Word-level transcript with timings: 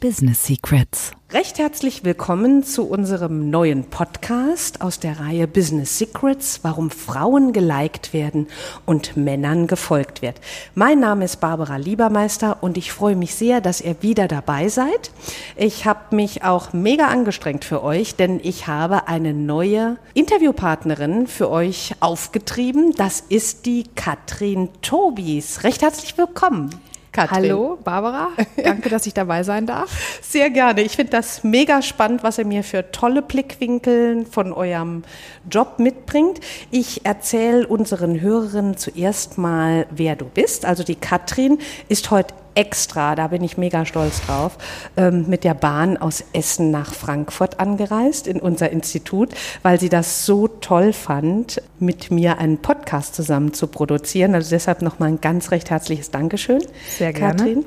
Business 0.00 0.46
Secrets. 0.46 1.12
Recht 1.32 1.58
herzlich 1.58 2.04
willkommen 2.04 2.62
zu 2.62 2.88
unserem 2.88 3.50
neuen 3.50 3.84
Podcast 3.84 4.80
aus 4.80 5.00
der 5.00 5.18
Reihe 5.18 5.48
Business 5.48 5.98
Secrets, 5.98 6.60
warum 6.62 6.90
Frauen 6.90 7.52
geliked 7.52 8.12
werden 8.12 8.46
und 8.86 9.16
Männern 9.16 9.66
gefolgt 9.66 10.22
wird. 10.22 10.40
Mein 10.74 11.00
Name 11.00 11.24
ist 11.24 11.40
Barbara 11.40 11.76
Liebermeister 11.76 12.62
und 12.62 12.78
ich 12.78 12.92
freue 12.92 13.16
mich 13.16 13.34
sehr, 13.34 13.60
dass 13.60 13.80
ihr 13.80 13.96
wieder 14.00 14.28
dabei 14.28 14.68
seid. 14.68 15.10
Ich 15.56 15.84
habe 15.84 16.14
mich 16.14 16.44
auch 16.44 16.72
mega 16.72 17.08
angestrengt 17.08 17.64
für 17.64 17.82
euch, 17.82 18.14
denn 18.14 18.40
ich 18.42 18.68
habe 18.68 19.08
eine 19.08 19.34
neue 19.34 19.96
Interviewpartnerin 20.14 21.26
für 21.26 21.50
euch 21.50 21.94
aufgetrieben. 21.98 22.92
Das 22.96 23.20
ist 23.28 23.66
die 23.66 23.84
Katrin 23.96 24.68
Tobis. 24.80 25.64
Recht 25.64 25.82
herzlich 25.82 26.16
willkommen. 26.16 26.70
Katrin. 27.12 27.50
Hallo, 27.50 27.78
Barbara. 27.82 28.28
Danke, 28.62 28.88
dass 28.88 29.06
ich 29.06 29.14
dabei 29.14 29.42
sein 29.42 29.66
darf. 29.66 30.20
Sehr 30.22 30.50
gerne. 30.50 30.82
Ich 30.82 30.96
finde 30.96 31.12
das 31.12 31.44
mega 31.44 31.82
spannend, 31.82 32.22
was 32.22 32.38
ihr 32.38 32.44
mir 32.44 32.62
für 32.62 32.90
tolle 32.92 33.22
Blickwinkel 33.22 34.26
von 34.26 34.52
eurem 34.52 35.04
Job 35.50 35.78
mitbringt. 35.78 36.40
Ich 36.70 37.04
erzähle 37.04 37.66
unseren 37.66 38.20
Hörerinnen 38.20 38.76
zuerst 38.76 39.38
mal, 39.38 39.86
wer 39.90 40.16
du 40.16 40.26
bist. 40.26 40.64
Also 40.64 40.84
die 40.84 40.96
Katrin 40.96 41.58
ist 41.88 42.10
heute 42.10 42.34
extra, 42.58 43.14
da 43.14 43.28
bin 43.28 43.44
ich 43.44 43.56
mega 43.56 43.86
stolz 43.86 44.20
drauf, 44.26 44.58
ähm, 44.96 45.26
mit 45.28 45.44
der 45.44 45.54
Bahn 45.54 45.96
aus 45.96 46.24
Essen 46.32 46.72
nach 46.72 46.92
Frankfurt 46.92 47.60
angereist 47.60 48.26
in 48.26 48.40
unser 48.40 48.70
Institut, 48.70 49.30
weil 49.62 49.78
sie 49.78 49.88
das 49.88 50.26
so 50.26 50.48
toll 50.48 50.92
fand, 50.92 51.62
mit 51.78 52.10
mir 52.10 52.38
einen 52.38 52.58
Podcast 52.58 53.14
zusammen 53.14 53.54
zu 53.54 53.68
produzieren. 53.68 54.34
Also 54.34 54.50
deshalb 54.50 54.82
nochmal 54.82 55.10
ein 55.10 55.20
ganz 55.20 55.52
recht 55.52 55.70
herzliches 55.70 56.10
Dankeschön. 56.10 56.60
Sehr 56.98 57.12
gerne. 57.12 57.36
Katrin. 57.36 57.64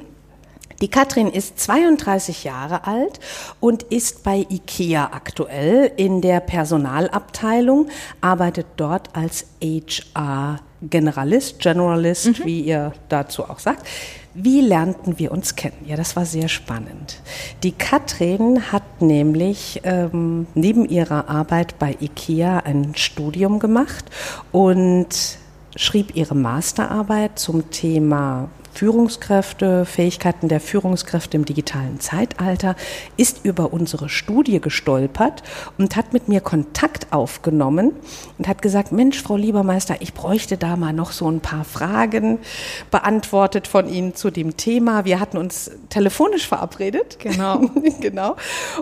Die 0.81 0.89
Katrin 0.89 1.27
ist 1.27 1.59
32 1.59 2.43
Jahre 2.43 2.85
alt 2.85 3.21
und 3.61 3.83
ist 3.83 4.23
bei 4.23 4.45
IKEA 4.49 5.11
aktuell 5.13 5.91
in 5.95 6.21
der 6.21 6.41
Personalabteilung, 6.41 7.87
arbeitet 8.19 8.65
dort 8.75 9.15
als 9.15 9.45
HR 9.63 10.59
Generalist, 10.81 11.59
Generalist, 11.59 12.39
mhm. 12.39 12.45
wie 12.45 12.61
ihr 12.61 12.93
dazu 13.09 13.43
auch 13.43 13.59
sagt. 13.59 13.85
Wie 14.33 14.61
lernten 14.61 15.19
wir 15.19 15.31
uns 15.31 15.55
kennen? 15.55 15.85
Ja, 15.85 15.97
das 15.97 16.15
war 16.15 16.25
sehr 16.25 16.47
spannend. 16.47 17.21
Die 17.63 17.73
Katrin 17.73 18.71
hat 18.71 19.01
nämlich 19.01 19.81
ähm, 19.83 20.47
neben 20.55 20.87
ihrer 20.87 21.29
Arbeit 21.29 21.77
bei 21.79 21.97
IKEA 21.99 22.59
ein 22.59 22.93
Studium 22.95 23.59
gemacht 23.59 24.05
und 24.53 25.09
schrieb 25.75 26.15
ihre 26.15 26.35
Masterarbeit 26.35 27.39
zum 27.39 27.69
Thema 27.71 28.49
Führungskräfte, 28.73 29.85
Fähigkeiten 29.85 30.47
der 30.47 30.59
Führungskräfte 30.59 31.37
im 31.37 31.45
digitalen 31.45 31.99
Zeitalter, 31.99 32.75
ist 33.17 33.41
über 33.43 33.73
unsere 33.73 34.09
Studie 34.09 34.59
gestolpert 34.59 35.43
und 35.77 35.95
hat 35.95 36.13
mit 36.13 36.27
mir 36.27 36.41
Kontakt 36.41 37.11
aufgenommen 37.11 37.93
und 38.37 38.47
hat 38.47 38.61
gesagt, 38.61 38.91
Mensch, 38.91 39.21
Frau 39.21 39.35
Liebermeister, 39.35 39.95
ich 39.99 40.13
bräuchte 40.13 40.57
da 40.57 40.75
mal 40.77 40.93
noch 40.93 41.11
so 41.11 41.29
ein 41.29 41.41
paar 41.41 41.63
Fragen 41.63 42.39
beantwortet 42.89 43.67
von 43.67 43.87
Ihnen 43.87 44.15
zu 44.15 44.31
dem 44.31 44.57
Thema. 44.57 45.05
Wir 45.05 45.19
hatten 45.19 45.37
uns 45.37 45.71
telefonisch 45.89 46.47
verabredet. 46.47 47.19
Genau. 47.19 47.61
genau. 48.01 48.35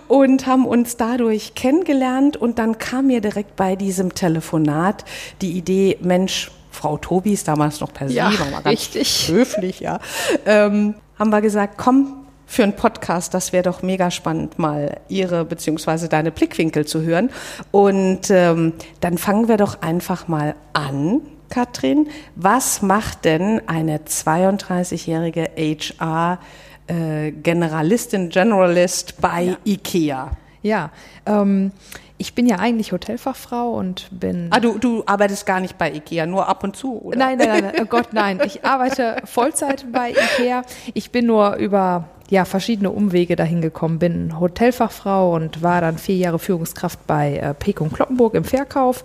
Und 0.08 0.48
haben 0.48 0.66
uns 0.66 0.98
dadurch 0.98 1.56
kennengelernt 1.56 2.38
und 2.38 2.60
dann 2.60 2.78
kam 2.78 3.08
mir 3.08 3.22
direkt 3.22 3.56
bei 3.56 3.76
diesem 3.76 4.14
Telefonat 4.14 5.06
die 5.42 5.52
Idee, 5.52 5.98
Mensch, 6.02 6.52
Frau 6.72 6.98
Tobis, 6.98 7.44
damals 7.44 7.80
noch 7.80 7.94
per 7.94 8.10
Sie, 8.10 8.16
ja, 8.16 8.32
war 8.52 8.62
ganz 8.62 8.68
richtig. 8.68 9.28
höflich, 9.30 9.80
ja, 9.80 10.00
ähm, 10.46 10.96
haben 11.18 11.30
wir 11.32 11.42
gesagt, 11.42 11.78
komm, 11.78 12.26
für 12.50 12.64
einen 12.64 12.76
Podcast, 12.76 13.36
das 13.36 13.54
wäre 13.54 13.64
doch 13.64 13.84
mega 13.84 14.10
spannend, 14.10 14.58
mal 14.58 14.98
Ihre 15.08 15.46
beziehungsweise 15.46 16.10
deine 16.10 16.32
Blickwinkel 16.32 16.84
zu 16.84 17.04
hören. 17.04 17.30
Und 17.70 18.32
ähm, 18.32 18.74
dann 19.02 19.20
fangen 19.20 19.48
wir 19.48 19.58
doch 19.58 19.84
einfach 19.84 20.28
mal 20.28 20.56
an, 20.74 21.22
Katrin. 21.50 22.08
Was 22.36 22.82
macht 22.82 23.26
denn 23.26 23.62
eine 23.68 24.00
32-jährige 24.00 25.52
HR 25.56 26.40
äh, 26.88 27.32
Generalistin, 27.32 28.30
Generalist 28.30 29.22
bei 29.22 29.44
ja. 29.44 29.58
IKEA? 29.66 30.32
Ja, 30.64 30.92
ähm, 31.28 31.72
ich 32.20 32.36
bin 32.36 32.46
ja 32.46 32.58
eigentlich 32.58 32.92
Hotelfachfrau 32.92 33.72
und 33.72 34.10
bin. 34.12 34.50
Ah, 34.52 34.60
du, 34.60 34.78
du 34.78 35.04
arbeitest 35.06 35.46
gar 35.46 35.62
nicht 35.62 35.78
bei 35.78 35.92
IKEA, 35.92 36.26
nur 36.26 36.48
ab 36.48 36.64
und 36.66 36.76
zu, 36.76 37.02
oder? 37.02 37.18
Nein, 37.18 37.38
nein, 37.38 37.64
nein, 37.64 37.74
oh 37.82 37.86
Gott, 37.86 38.10
nein. 38.12 38.40
Ich 38.46 38.66
arbeite 38.66 39.18
Vollzeit 39.24 39.86
bei 39.92 40.12
IKEA. 40.12 40.64
Ich 40.94 41.12
bin 41.12 41.26
nur 41.26 41.56
über 41.56 42.10
ja, 42.30 42.46
verschiedene 42.46 42.92
Umwege 42.92 43.36
dahin 43.36 43.62
gekommen, 43.62 44.00
bin 44.00 44.40
Hotelfachfrau 44.40 45.34
und 45.34 45.64
war 45.64 45.82
dann 45.82 45.98
vier 45.98 46.18
Jahre 46.18 46.40
Führungskraft 46.40 47.08
bei 47.08 47.38
äh, 47.38 47.54
Pekung 47.54 47.92
Kloppenburg 47.92 48.36
im 48.36 48.44
Verkauf 48.44 49.04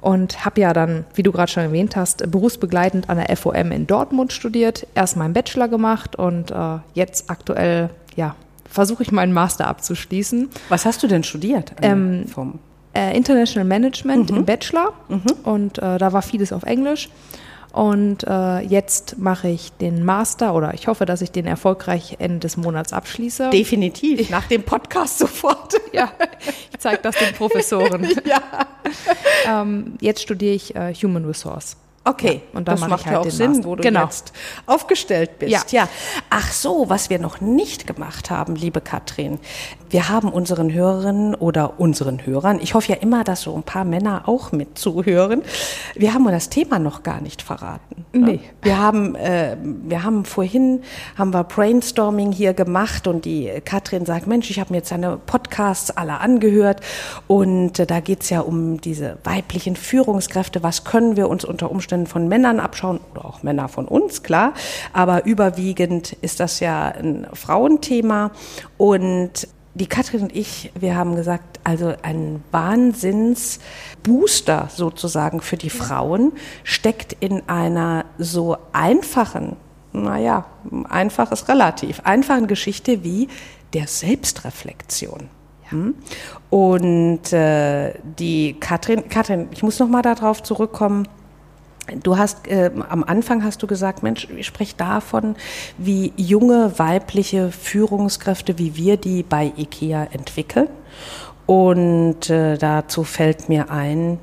und 0.00 0.44
habe 0.44 0.60
ja 0.62 0.72
dann, 0.72 1.04
wie 1.14 1.22
du 1.22 1.32
gerade 1.32 1.50
schon 1.50 1.64
erwähnt 1.64 1.94
hast, 1.94 2.30
berufsbegleitend 2.30 3.10
an 3.10 3.18
der 3.18 3.36
FOM 3.36 3.70
in 3.70 3.86
Dortmund 3.86 4.32
studiert, 4.32 4.86
erst 4.94 5.16
meinen 5.16 5.34
Bachelor 5.34 5.68
gemacht 5.68 6.16
und 6.16 6.50
äh, 6.50 6.78
jetzt 6.94 7.28
aktuell 7.30 7.90
ja 8.14 8.34
versuche 8.70 9.02
ich 9.02 9.12
meinen 9.12 9.32
Master 9.32 9.66
abzuschließen. 9.66 10.48
Was 10.68 10.84
hast 10.84 11.02
du 11.02 11.06
denn 11.06 11.24
studiert? 11.24 11.72
Ähm, 11.82 12.26
vom 12.28 12.58
äh, 12.94 13.16
International 13.16 13.66
Management 13.66 14.30
mhm. 14.30 14.38
im 14.38 14.44
Bachelor 14.44 14.92
mhm. 15.08 15.22
und 15.44 15.78
äh, 15.78 15.98
da 15.98 16.12
war 16.12 16.22
vieles 16.22 16.52
auf 16.52 16.62
Englisch. 16.62 17.08
Und 17.72 18.24
äh, 18.26 18.60
jetzt 18.60 19.18
mache 19.18 19.48
ich 19.48 19.70
den 19.72 20.02
Master 20.02 20.54
oder 20.54 20.72
ich 20.72 20.88
hoffe, 20.88 21.04
dass 21.04 21.20
ich 21.20 21.30
den 21.30 21.46
erfolgreich 21.46 22.16
Ende 22.20 22.38
des 22.38 22.56
Monats 22.56 22.94
abschließe. 22.94 23.50
Definitiv, 23.50 24.30
nach 24.30 24.46
dem 24.46 24.62
Podcast 24.62 25.18
sofort. 25.18 25.74
ja, 25.92 26.10
ich 26.72 26.78
zeige 26.78 27.02
das 27.02 27.16
den 27.16 27.34
Professoren. 27.34 28.08
ja. 28.24 28.40
ähm, 29.46 29.98
jetzt 30.00 30.22
studiere 30.22 30.54
ich 30.54 30.74
äh, 30.74 30.94
Human 30.94 31.26
Resource. 31.26 31.76
Okay, 32.06 32.42
ja, 32.52 32.58
und 32.58 32.68
dann 32.68 32.78
das 32.78 32.88
macht 32.88 33.06
ja 33.06 33.12
halt 33.12 33.26
auch 33.26 33.30
Sinn, 33.30 33.50
Master. 33.50 33.64
wo 33.64 33.74
du 33.74 33.82
genau. 33.82 34.04
jetzt 34.04 34.32
aufgestellt 34.66 35.40
bist. 35.40 35.72
Ja. 35.72 35.82
ja. 35.82 35.88
Ach 36.30 36.52
so, 36.52 36.88
was 36.88 37.10
wir 37.10 37.18
noch 37.18 37.40
nicht 37.40 37.88
gemacht 37.88 38.30
haben, 38.30 38.54
liebe 38.54 38.80
Katrin. 38.80 39.40
Wir 39.90 40.08
haben 40.08 40.28
unseren 40.28 40.72
Hörerinnen 40.72 41.34
oder 41.34 41.80
unseren 41.80 42.24
Hörern, 42.24 42.60
ich 42.60 42.74
hoffe 42.74 42.92
ja 42.92 42.98
immer, 42.98 43.24
dass 43.24 43.42
so 43.42 43.54
ein 43.54 43.62
paar 43.62 43.84
Männer 43.84 44.28
auch 44.28 44.52
mit 44.52 44.78
zuhören, 44.78 45.42
wir 45.94 46.14
haben 46.14 46.24
das 46.26 46.48
Thema 46.48 46.78
noch 46.78 47.02
gar 47.02 47.20
nicht 47.20 47.42
verraten. 47.42 48.04
Ne? 48.12 48.26
Nee. 48.26 48.40
Wir 48.62 48.78
haben, 48.78 49.14
äh, 49.16 49.56
wir 49.62 50.02
haben 50.02 50.24
vorhin, 50.24 50.82
haben 51.16 51.32
wir 51.32 51.44
Brainstorming 51.44 52.32
hier 52.32 52.52
gemacht 52.52 53.06
und 53.06 53.24
die 53.24 53.50
Katrin 53.64 54.06
sagt, 54.06 54.26
Mensch, 54.26 54.50
ich 54.50 54.60
habe 54.60 54.72
mir 54.72 54.78
jetzt 54.78 54.92
deine 54.92 55.16
Podcasts 55.16 55.90
alle 55.90 56.20
angehört 56.20 56.80
und 57.26 57.78
äh, 57.78 57.86
da 57.86 58.00
geht's 58.00 58.30
ja 58.30 58.40
um 58.40 58.80
diese 58.80 59.18
weiblichen 59.24 59.76
Führungskräfte. 59.76 60.62
Was 60.62 60.84
können 60.84 61.16
wir 61.16 61.28
uns 61.28 61.44
unter 61.44 61.70
Umständen 61.70 61.95
von 62.04 62.28
Männern 62.28 62.60
abschauen 62.60 63.00
oder 63.12 63.24
auch 63.24 63.42
Männer 63.42 63.68
von 63.68 63.88
uns, 63.88 64.22
klar. 64.22 64.52
Aber 64.92 65.24
überwiegend 65.24 66.12
ist 66.20 66.40
das 66.40 66.60
ja 66.60 66.88
ein 66.88 67.26
Frauenthema 67.32 68.32
und 68.76 69.48
die 69.72 69.86
Katrin 69.86 70.20
und 70.22 70.34
ich, 70.34 70.72
wir 70.74 70.96
haben 70.96 71.16
gesagt, 71.16 71.60
also 71.64 71.92
ein 72.02 72.42
Wahnsinnsbooster 72.50 74.68
sozusagen 74.74 75.42
für 75.42 75.56
die 75.56 75.70
Frauen 75.70 76.32
steckt 76.64 77.14
in 77.20 77.48
einer 77.48 78.04
so 78.18 78.56
einfachen, 78.72 79.56
naja, 79.92 80.46
einfach 80.88 81.30
ist 81.30 81.48
relativ, 81.48 82.00
einfachen 82.04 82.46
Geschichte 82.46 83.04
wie 83.04 83.28
der 83.74 83.86
Selbstreflexion. 83.86 85.28
Hm? 85.68 85.94
Und 86.48 87.32
äh, 87.32 87.94
die 88.18 88.56
Katrin, 88.58 89.08
Katrin, 89.08 89.48
ich 89.50 89.62
muss 89.62 89.78
noch 89.78 89.88
mal 89.88 90.02
darauf 90.02 90.42
zurückkommen. 90.42 91.08
Du 92.02 92.18
hast 92.18 92.48
äh, 92.48 92.70
am 92.88 93.04
Anfang 93.04 93.44
hast 93.44 93.62
du 93.62 93.66
gesagt, 93.66 94.02
Mensch, 94.02 94.28
ich 94.36 94.46
spreche 94.46 94.76
davon, 94.76 95.36
wie 95.78 96.12
junge 96.16 96.78
weibliche 96.78 97.50
Führungskräfte, 97.52 98.58
wie 98.58 98.76
wir 98.76 98.96
die 98.96 99.22
bei 99.22 99.52
IKEA 99.56 100.08
entwickeln. 100.12 100.68
Und 101.46 102.28
äh, 102.28 102.58
dazu 102.58 103.04
fällt 103.04 103.48
mir 103.48 103.70
ein, 103.70 104.18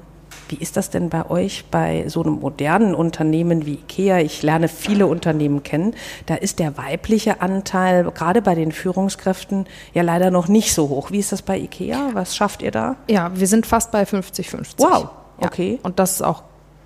wie 0.50 0.57
ist 0.57 0.75
das 0.75 0.89
denn 0.89 1.10
bei 1.10 1.30
euch 1.30 1.65
bei 1.71 2.06
so 2.10 2.21
einem 2.21 2.33
modernen 2.33 2.94
Unternehmen 2.94 3.65
wie 3.65 3.75
IKEA? 3.75 4.19
Ich 4.19 4.44
lerne 4.44 4.68
viele 4.68 5.07
Unternehmen 5.07 5.63
kennen. 5.63 5.95
Da 6.25 6.36
ist 6.36 6.60
der 6.60 6.77
weibliche 6.77 7.42
Anteil 7.42 8.04
gerade 8.12 8.42
bei 8.42 8.56
den 8.56 8.71
Führungskräften 8.71 9.65
ja 9.94 10.04
leider 10.04 10.31
noch 10.31 10.50
nicht 10.50 10.74
so 10.74 10.89
hoch. 10.89 11.12
Wie 11.12 11.19
ist 11.19 11.31
das 11.31 11.42
bei 11.42 11.57
IKEA? 11.57 12.10
Was 12.13 12.36
schafft 12.36 12.62
ihr 12.62 12.71
da? 12.71 12.98
Ja, 13.10 13.31
wir 13.33 13.48
sind 13.48 13.65
fast 13.65 13.92
bei 13.92 14.04
50-50. 14.04 14.75
Wow, 14.77 15.10
okay. 15.38 15.74
Ja, 15.75 15.80
und 15.83 15.98
das 16.00 16.12
ist 16.12 16.21
auch 16.21 16.44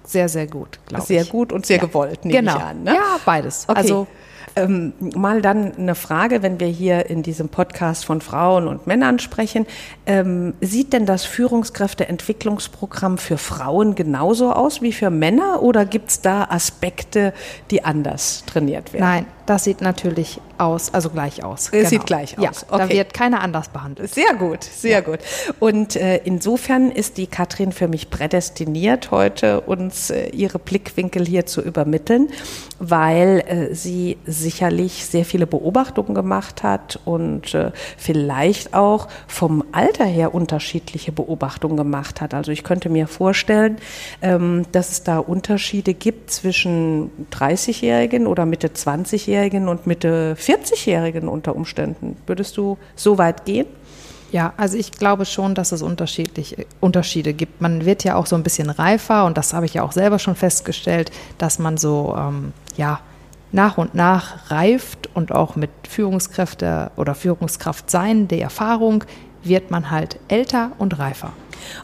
sehr, 0.07 0.29
sehr 0.29 0.47
gut, 0.47 0.79
glaube 0.87 1.03
ich. 1.03 1.07
Sehr 1.07 1.25
gut 1.25 1.51
und 1.51 1.65
sehr 1.65 1.77
Ja. 1.77 1.85
gewollt, 1.85 2.25
nehme 2.25 2.39
genau. 2.39 2.57
ich 2.57 2.63
an. 2.63 2.83
Ne? 2.83 2.95
Ja, 2.95 3.19
beides. 3.25 3.65
Okay. 3.67 3.77
Also 3.77 4.07
ähm, 4.55 4.93
mal 5.15 5.41
dann 5.41 5.73
eine 5.75 5.93
Frage, 5.95 6.41
wenn 6.41 6.59
wir 6.59 6.67
hier 6.67 7.09
in 7.09 7.21
diesem 7.21 7.49
Podcast 7.49 8.05
von 8.05 8.21
Frauen 8.21 8.67
und 8.67 8.87
Männern 8.87 9.19
sprechen. 9.19 9.67
Ähm, 10.05 10.55
sieht 10.61 10.93
denn 10.93 11.05
das 11.05 11.25
Führungskräfteentwicklungsprogramm 11.25 13.17
für 13.19 13.37
Frauen 13.37 13.93
genauso 13.95 14.51
aus 14.51 14.81
wie 14.81 14.93
für 14.93 15.09
Männer 15.11 15.61
oder 15.61 15.85
gibt 15.85 16.09
es 16.09 16.21
da 16.21 16.45
Aspekte, 16.45 17.33
die 17.69 17.85
anders 17.85 18.43
trainiert 18.47 18.93
werden? 18.93 19.05
nein, 19.05 19.25
das 19.47 19.63
sieht 19.63 19.81
natürlich 19.81 20.39
aus, 20.57 20.93
also 20.93 21.09
gleich 21.09 21.43
aus. 21.43 21.69
Es 21.71 21.89
sieht 21.89 22.05
gleich 22.05 22.35
Ja, 22.39 22.49
aus. 22.49 22.65
da 22.69 22.75
Okay. 22.83 22.97
wird 22.97 23.13
keiner 23.13 23.41
anders 23.41 23.69
behandelt. 23.69 24.13
Sehr 24.13 24.33
gut, 24.35 24.63
sehr 24.63 25.01
gut. 25.01 25.19
Und 25.59 25.95
äh, 25.95 26.17
insofern 26.25 26.91
ist 26.91 27.17
die 27.17 27.27
Katrin 27.27 27.71
für 27.71 27.87
mich 27.87 28.09
prädestiniert, 28.09 29.11
heute 29.11 29.61
uns 29.61 30.09
äh, 30.09 30.27
ihre 30.29 30.59
Blickwinkel 30.59 31.25
hier 31.25 31.45
zu 31.45 31.61
übermitteln, 31.61 32.27
weil 32.79 33.43
äh, 33.47 33.73
sie 33.73 34.17
sicherlich 34.25 35.05
sehr 35.05 35.23
viele 35.25 35.47
Beobachtungen 35.47 36.13
gemacht 36.13 36.63
hat 36.63 36.99
und 37.05 37.53
äh, 37.53 37.71
vielleicht 37.97 38.73
auch 38.73 39.07
vom 39.27 39.63
Alter 39.71 40.05
her 40.05 40.35
unterschiedliche 40.35 41.11
Beobachtungen 41.13 41.77
gemacht 41.77 42.19
hat. 42.19 42.33
Also 42.33 42.51
ich 42.51 42.63
könnte 42.63 42.89
mir 42.89 43.07
vorstellen, 43.07 43.77
ähm, 44.21 44.65
dass 44.73 44.91
es 44.91 45.03
da 45.03 45.19
Unterschiede 45.19 45.93
gibt 45.93 46.31
zwischen 46.31 47.11
30-Jährigen 47.31 48.27
oder 48.27 48.45
Mitte 48.45 48.67
20-Jährigen 48.69 49.36
und 49.67 49.87
Mitte 49.87 50.35
40-Jährigen 50.39 51.27
unter 51.27 51.55
Umständen. 51.55 52.17
Würdest 52.25 52.57
du 52.57 52.77
so 52.95 53.17
weit 53.17 53.45
gehen? 53.45 53.67
Ja, 54.31 54.53
also 54.57 54.77
ich 54.77 54.91
glaube 54.91 55.25
schon, 55.25 55.55
dass 55.55 55.71
es 55.71 55.81
unterschiedlich, 55.81 56.57
Unterschiede 56.81 57.33
gibt. 57.33 57.61
Man 57.61 57.85
wird 57.85 58.03
ja 58.03 58.15
auch 58.15 58.25
so 58.25 58.35
ein 58.35 58.43
bisschen 58.43 58.69
reifer 58.69 59.25
und 59.25 59.37
das 59.37 59.53
habe 59.53 59.65
ich 59.65 59.75
ja 59.75 59.83
auch 59.83 59.93
selber 59.93 60.19
schon 60.19 60.35
festgestellt, 60.35 61.11
dass 61.37 61.59
man 61.59 61.77
so 61.77 62.15
ähm, 62.17 62.51
ja 62.75 62.99
nach 63.51 63.77
und 63.77 63.95
nach 63.95 64.51
reift 64.51 65.09
und 65.15 65.31
auch 65.31 65.55
mit 65.55 65.69
Führungskräfte 65.87 66.91
oder 66.97 67.15
Führungskraft 67.15 67.89
sein, 67.89 68.27
der 68.27 68.41
Erfahrung 68.41 69.05
wird 69.43 69.71
man 69.71 69.91
halt 69.91 70.19
älter 70.27 70.71
und 70.77 70.99
reifer. 70.99 71.31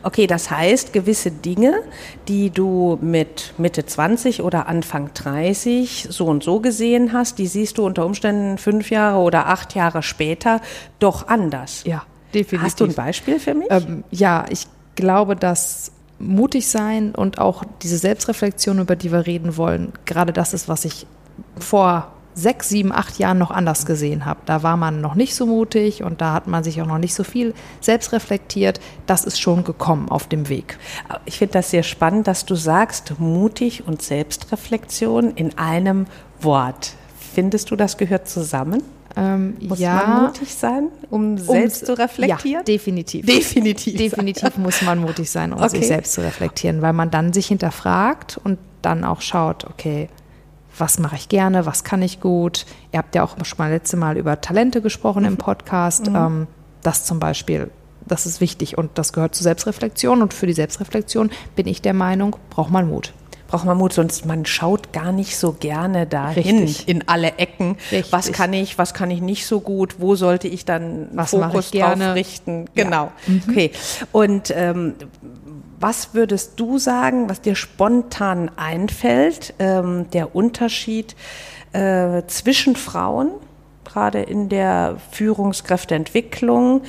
Okay, 0.04 0.28
das 0.28 0.50
heißt, 0.50 0.94
gewisse 0.94 1.32
Dinge, 1.32 1.82
die 2.28 2.50
du 2.50 2.98
mit 3.02 3.54
Mitte 3.58 3.86
20 3.86 4.42
oder 4.42 4.68
Anfang 4.68 5.12
30 5.14 6.08
so 6.10 6.26
und 6.26 6.44
so 6.44 6.60
gesehen 6.60 7.14
hast, 7.14 7.38
die 7.40 7.48
siehst 7.48 7.78
du 7.78 7.86
unter 7.86 8.06
Umständen 8.06 8.58
fünf 8.58 8.90
Jahre 8.90 9.20
oder 9.20 9.48
acht 9.48 9.76
Jahre 9.76 10.04
später 10.04 10.62
doch 11.00 11.28
anders. 11.28 11.84
Ja, 11.86 12.04
definitiv. 12.34 12.66
Hast 12.66 12.80
du 12.80 12.86
ein 12.86 12.94
Beispiel 12.94 13.40
für 13.40 13.54
mich? 13.54 13.68
Ähm, 13.70 14.04
ja, 14.12 14.46
ich 14.50 14.68
glaube, 14.96 15.36
dass 15.36 15.92
mutig 16.20 16.68
sein 16.68 17.14
und 17.14 17.38
auch 17.40 17.64
diese 17.82 17.98
Selbstreflexion, 17.98 18.80
über 18.80 18.96
die 18.96 19.12
wir 19.12 19.26
reden 19.26 19.58
wollen, 19.58 19.92
gerade 20.06 20.32
das 20.32 20.54
ist, 20.54 20.68
was 20.70 20.86
ich 20.86 21.06
vor 21.60 22.13
sechs, 22.36 22.70
sieben, 22.70 22.92
acht 22.92 23.20
Jahren 23.20 23.38
noch 23.38 23.52
anders 23.52 23.86
gesehen 23.86 24.26
habe. 24.26 24.40
Da 24.46 24.64
war 24.64 24.78
man 24.78 25.02
noch 25.02 25.16
nicht 25.16 25.36
so 25.36 25.46
mutig 25.46 26.04
und 26.04 26.22
da 26.22 26.34
hat 26.34 26.48
man 26.48 26.64
sich 26.64 26.82
auch 26.82 26.88
noch 26.88 26.98
nicht 26.98 27.14
so 27.14 27.24
viel 27.24 27.54
selbst 27.80 28.12
reflektiert. 28.14 28.80
Das 29.06 29.24
ist 29.24 29.40
schon 29.40 29.64
gekommen 29.64 30.10
auf 30.10 30.28
dem 30.28 30.50
Weg. 30.50 30.78
Ich 31.26 31.38
finde 31.38 31.54
das 31.54 31.72
sehr 31.72 31.84
spannend, 31.84 32.28
dass 32.28 32.46
du 32.46 32.56
sagst, 32.56 33.20
mutig 33.20 33.88
und 33.88 34.02
Selbstreflexion 34.02 35.32
in 35.36 35.58
einem 35.58 36.06
Wort. 36.42 36.94
Findest 37.34 37.72
du, 37.72 37.76
das 37.76 37.98
gehört 37.98 38.28
zusammen? 38.28 38.84
Ähm, 39.16 39.58
Muss 39.62 39.80
ja, 39.80 39.94
man 39.94 40.24
mutig 40.26 40.56
sein, 40.56 40.88
um 41.10 41.38
selbst 41.38 41.86
zu 41.86 41.98
reflektieren? 41.98 42.62
Ja, 42.62 42.64
definitiv. 42.64 43.26
Definitiv. 43.26 43.98
Definitiv 43.98 44.58
muss 44.58 44.82
man 44.82 45.00
mutig 45.00 45.30
sein, 45.30 45.54
um 45.54 45.60
Okay. 45.64 45.78
sich 45.78 45.88
selbst 45.88 46.14
zu 46.14 46.22
reflektieren, 46.22 46.82
weil 46.82 46.94
man 46.94 47.12
dann 47.12 47.32
sich 47.32 47.48
hinterfragt 47.48 48.40
und 48.44 48.58
dann 48.82 49.04
auch 49.04 49.22
schaut, 49.22 49.66
okay, 49.66 50.10
was 50.84 51.00
mache 51.00 51.16
ich 51.16 51.30
gerne, 51.30 51.66
was 51.66 51.86
kann 51.86 52.02
ich 52.02 52.20
gut. 52.20 52.66
Ihr 52.92 53.00
habt 53.00 53.16
ja 53.16 53.24
auch 53.24 53.38
schon 53.46 53.58
mal 53.58 53.72
letzte 53.72 53.96
Mal 53.96 54.18
über 54.18 54.42
Talente 54.42 54.82
gesprochen 54.82 55.24
im 55.24 55.38
Podcast. 55.38 56.10
Ähm, 56.10 56.46
das 56.82 57.06
zum 57.06 57.22
Beispiel, 57.22 57.72
das 58.06 58.26
ist 58.26 58.42
wichtig 58.42 58.78
und 58.78 58.98
das 58.98 59.14
gehört 59.14 59.34
zur 59.34 59.44
Selbstreflexion. 59.44 60.22
Und 60.22 60.34
für 60.34 60.46
die 60.46 60.52
Selbstreflexion 60.52 61.32
bin 61.56 61.68
ich 61.68 61.82
der 61.82 61.94
Meinung, 61.94 62.36
braucht 62.50 62.70
man 62.70 62.90
Mut. 62.90 63.14
braucht 63.48 63.64
man 63.64 63.78
Mut, 63.78 63.94
sonst 63.94 64.26
man 64.26 64.46
schaut 64.46 64.92
gar 64.92 65.14
nicht 65.14 65.38
so 65.38 65.54
gerne 65.54 66.06
dahin 66.06 66.64
Richtig. 66.64 66.90
in 66.90 67.08
alle 67.08 67.38
Ecken. 67.38 67.78
Richtig. 67.90 68.12
Was 68.12 68.34
kann 68.34 68.52
ich, 68.52 68.78
was 68.78 68.94
kann 68.94 69.10
ich 69.10 69.22
nicht 69.22 69.46
so 69.46 69.62
gut? 69.62 70.02
Wo 70.02 70.16
sollte 70.16 70.50
ich 70.50 70.66
dann 70.66 71.08
Was 71.14 71.30
Fokus 71.30 71.68
ich 71.68 71.72
gerne? 71.72 72.08
drauf 72.08 72.16
richten? 72.16 72.66
Genau. 72.76 73.10
Okay. 73.48 73.72
Und 74.12 74.52
ähm, 74.54 74.96
was 75.84 76.14
würdest 76.14 76.60
du 76.62 76.78
sagen, 76.78 77.30
was 77.30 77.42
dir 77.42 77.56
spontan 77.56 78.50
einfällt, 78.56 79.54
ähm, 79.60 80.06
der 80.14 80.34
Unterschied 80.34 81.16
äh, 81.74 82.24
zwischen 82.28 82.76
Frauen? 82.76 83.32
gerade 83.84 84.22
in 84.22 84.48
der 84.48 84.96
Führungskräfteentwicklung. 85.12 86.84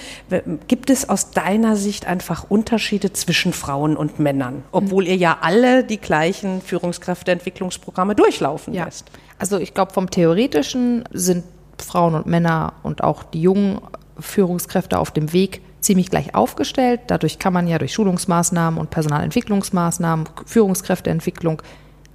Gibt 0.69 0.91
es 0.91 1.09
aus 1.09 1.33
deiner 1.33 1.75
Sicht 1.75 2.07
einfach 2.07 2.47
Unterschiede 2.49 3.13
zwischen 3.13 3.53
Frauen 3.53 3.97
und 3.97 4.21
Männern, 4.21 4.63
obwohl 4.71 5.09
ihr 5.09 5.17
ja 5.17 5.39
alle 5.41 5.83
die 5.83 5.99
gleichen 5.99 6.63
Führungskräfteentwicklungsprogramme 6.63 8.15
durchlaufen 8.15 8.73
Ja. 8.73 8.85
lässt? 8.85 9.11
Also 9.39 9.59
ich 9.59 9.75
glaube, 9.75 9.93
vom 9.93 10.09
Theoretischen 10.09 11.05
sind 11.13 11.45
Frauen 11.85 12.15
und 12.15 12.27
Männer 12.27 12.75
und 12.85 13.03
auch 13.03 13.25
die 13.25 13.43
jungen 13.43 13.81
Führungskräfte 14.19 14.99
auf 14.99 15.11
dem 15.11 15.33
Weg 15.33 15.61
ziemlich 15.85 16.11
gleich 16.11 16.35
aufgestellt. 16.35 17.03
Dadurch 17.09 17.39
kann 17.39 17.53
man 17.53 17.69
ja 17.69 17.79
durch 17.79 17.93
Schulungsmaßnahmen 17.93 18.81
und 18.81 18.91
Personalentwicklungsmaßnahmen, 18.91 20.29
Führungskräfteentwicklung 20.47 21.63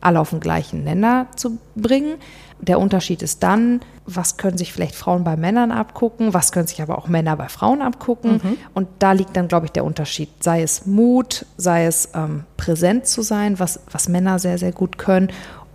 alle 0.02 0.20
auf 0.20 0.30
den 0.30 0.40
gleichen 0.40 0.84
Nenner 0.84 1.28
zu 1.36 1.58
bringen. 1.76 2.16
Der 2.62 2.80
Unterschied 2.80 3.22
ist 3.22 3.44
dann, 3.44 3.82
was 4.06 4.38
können 4.38 4.58
sich 4.58 4.74
vielleicht 4.74 4.96
Frauen 4.96 5.24
bei 5.24 5.38
Männern 5.38 5.72
abgucken, 5.72 6.34
was 6.34 6.52
können 6.52 6.68
sich 6.68 6.82
aber 6.82 6.98
auch 6.98 7.08
Männer 7.08 7.36
bei 7.38 7.48
Frauen 7.48 7.82
abgucken. 7.82 8.40
Und 8.74 8.88
da 9.00 9.12
liegt 9.12 9.36
dann, 9.38 9.48
glaube 9.48 9.68
ich, 9.68 9.72
der 9.72 9.86
Unterschied. 9.86 10.30
Sei 10.42 10.62
es 10.62 10.86
Mut, 10.86 11.46
sei 11.58 11.86
es 11.86 12.10
ähm, 12.16 12.46
präsent 12.58 13.08
zu 13.08 13.22
sein, 13.22 13.60
was, 13.60 13.82
was 13.92 14.10
Männer 14.10 14.40
sehr, 14.40 14.58
sehr 14.58 14.72
gut 14.72 14.98
können. 14.98 15.30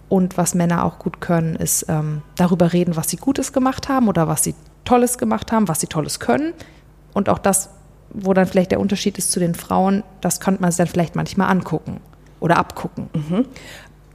Und 0.08 0.36
was 0.36 0.54
Männer 0.54 0.84
auch 0.84 0.98
gut 0.98 1.20
können, 1.20 1.56
ist 1.56 1.86
ähm, 1.88 2.22
darüber 2.36 2.72
reden, 2.72 2.96
was 2.96 3.08
sie 3.08 3.16
Gutes 3.16 3.52
gemacht 3.52 3.88
haben 3.88 4.08
oder 4.08 4.28
was 4.28 4.44
sie 4.44 4.54
Tolles 4.84 5.16
gemacht 5.16 5.50
haben, 5.50 5.68
was 5.68 5.80
sie 5.80 5.86
Tolles 5.86 6.20
können. 6.20 6.52
Und 7.14 7.28
auch 7.28 7.38
das, 7.38 7.70
wo 8.14 8.32
dann 8.32 8.46
vielleicht 8.46 8.70
der 8.70 8.80
Unterschied 8.80 9.18
ist 9.18 9.30
zu 9.32 9.40
den 9.40 9.54
Frauen, 9.54 10.02
das 10.20 10.40
könnte 10.40 10.62
man 10.62 10.70
sich 10.70 10.78
dann 10.78 10.86
vielleicht 10.86 11.16
manchmal 11.16 11.50
angucken 11.50 12.00
oder 12.40 12.56
abgucken. 12.56 13.08